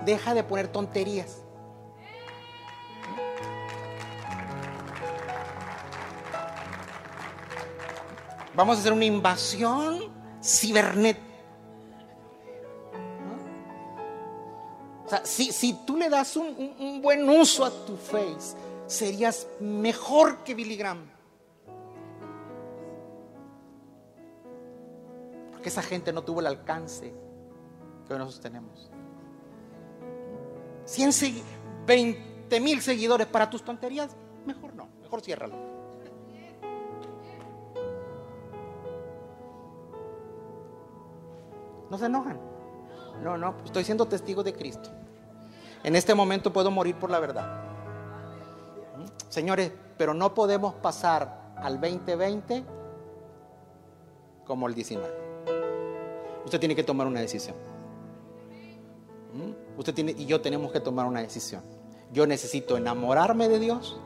[0.04, 1.38] deja de poner tonterías.
[8.54, 10.12] Vamos a hacer una invasión
[10.42, 11.26] cibernética.
[15.06, 18.58] O sea, si, si, tú le das un, un, buen uso a tu face,
[18.88, 21.15] serías mejor que Billy Graham.
[25.66, 27.12] Porque esa gente no tuvo el alcance
[28.06, 28.92] que hoy nosotros tenemos.
[30.86, 31.42] 100
[31.88, 35.56] 20 mil seguidores para tus tonterías, mejor no, mejor ciérralo.
[41.90, 42.40] No se enojan.
[43.24, 44.92] No, no, estoy siendo testigo de Cristo.
[45.84, 47.64] En este momento puedo morir por la verdad.
[49.30, 52.64] Señores, pero no podemos pasar al 2020
[54.46, 55.25] como el 19.
[56.46, 57.56] Usted tiene que tomar una decisión.
[59.34, 59.80] ¿Mm?
[59.80, 61.64] Usted tiene y yo tenemos que tomar una decisión.
[62.14, 64.00] Yo necesito enamorarme de Dios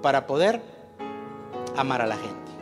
[0.00, 0.62] para poder
[1.76, 2.52] amar a la gente.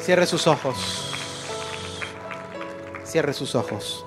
[0.00, 1.04] Cierre sus ojos.
[3.04, 4.04] Cierre sus ojos.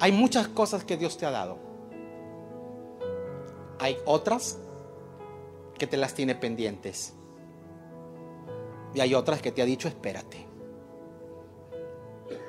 [0.00, 1.58] Hay muchas cosas que Dios te ha dado.
[3.78, 4.58] Hay otras
[5.84, 7.12] que te las tiene pendientes.
[8.94, 10.46] Y hay otras que te ha dicho espérate.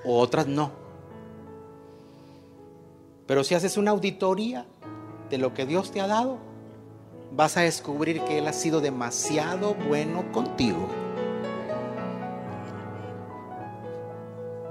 [0.05, 0.71] O otras no.
[3.27, 4.65] Pero si haces una auditoría
[5.29, 6.37] de lo que Dios te ha dado,
[7.35, 10.87] vas a descubrir que Él ha sido demasiado bueno contigo.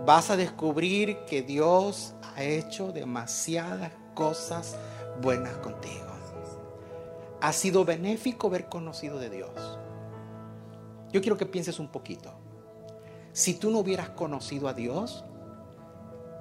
[0.07, 4.79] Vas a descubrir que Dios ha hecho demasiadas cosas
[5.21, 6.14] buenas contigo.
[7.45, 9.79] Ha sido benéfico ver conocido de Dios.
[11.13, 12.33] Yo quiero que pienses un poquito.
[13.35, 15.27] Si tú no hubieras conocido a Dios,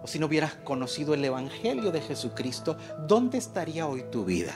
[0.01, 4.53] o si no hubieras conocido el Evangelio de Jesucristo, ¿dónde estaría hoy tu vida?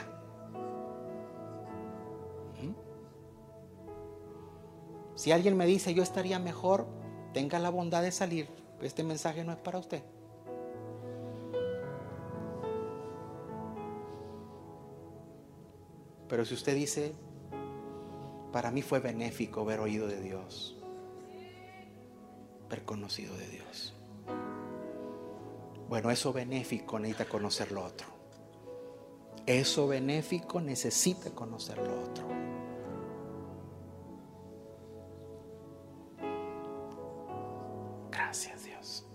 [5.16, 6.86] Si alguien me dice yo estaría mejor,
[7.34, 8.48] tenga la bondad de salir.
[8.80, 10.02] Este mensaje no es para usted.
[16.28, 17.14] Pero si usted dice,
[18.52, 20.76] para mí fue benéfico ver oído de Dios,
[22.68, 23.94] ver conocido de Dios.
[25.88, 28.06] Bueno, eso benéfico necesita conocer lo otro.
[29.46, 32.28] Eso benéfico necesita conocer lo otro.
[38.10, 39.06] Gracias Dios.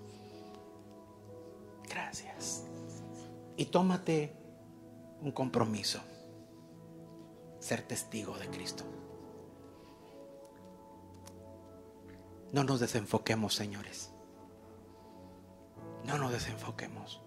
[1.87, 2.65] Gracias.
[3.55, 4.35] Y tómate
[5.21, 6.01] un compromiso.
[7.63, 8.83] Ser testigo de Cristo.
[12.51, 14.11] No nos desenfoquemos, señores.
[16.03, 17.21] No nos desenfoquemos.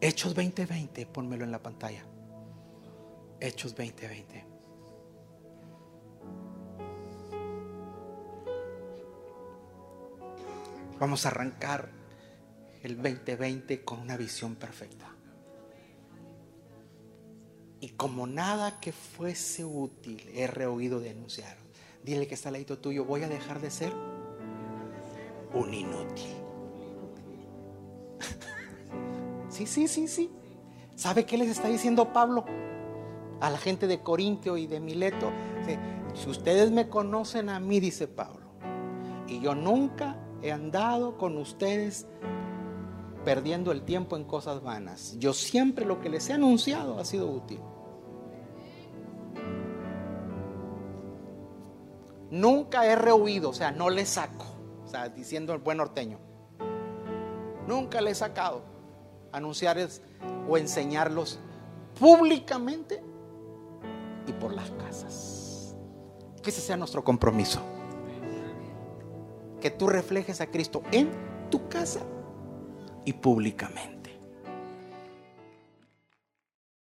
[0.00, 2.04] Hechos 2020, pónmelo en la pantalla.
[3.38, 4.44] Hechos 2020.
[10.98, 11.90] Vamos a arrancar
[12.82, 15.13] el 2020 con una visión perfecta.
[17.84, 21.58] Y como nada que fuese útil he reoído denunciar.
[22.02, 23.92] Dile que está al tuyo, voy a dejar de ser
[25.52, 26.32] un inútil.
[29.50, 30.30] sí, sí, sí, sí.
[30.96, 32.46] ¿Sabe qué les está diciendo Pablo?
[33.42, 35.30] A la gente de Corintio y de Mileto.
[36.14, 38.46] Si ustedes me conocen a mí, dice Pablo,
[39.28, 42.06] y yo nunca he andado con ustedes
[43.26, 45.18] perdiendo el tiempo en cosas vanas.
[45.18, 47.60] Yo siempre lo que les he anunciado ha sido útil.
[52.34, 54.44] Nunca he rehuido, o sea, no le saco,
[54.84, 56.18] o sea, diciendo el buen norteño.
[57.68, 58.62] Nunca le he sacado
[59.30, 60.02] anunciarles
[60.48, 61.38] o enseñarlos
[61.96, 63.00] públicamente
[64.26, 65.76] y por las casas.
[66.42, 67.60] Que ese sea nuestro compromiso
[69.60, 71.12] que tú reflejes a Cristo en
[71.52, 72.00] tu casa
[73.04, 74.03] y públicamente.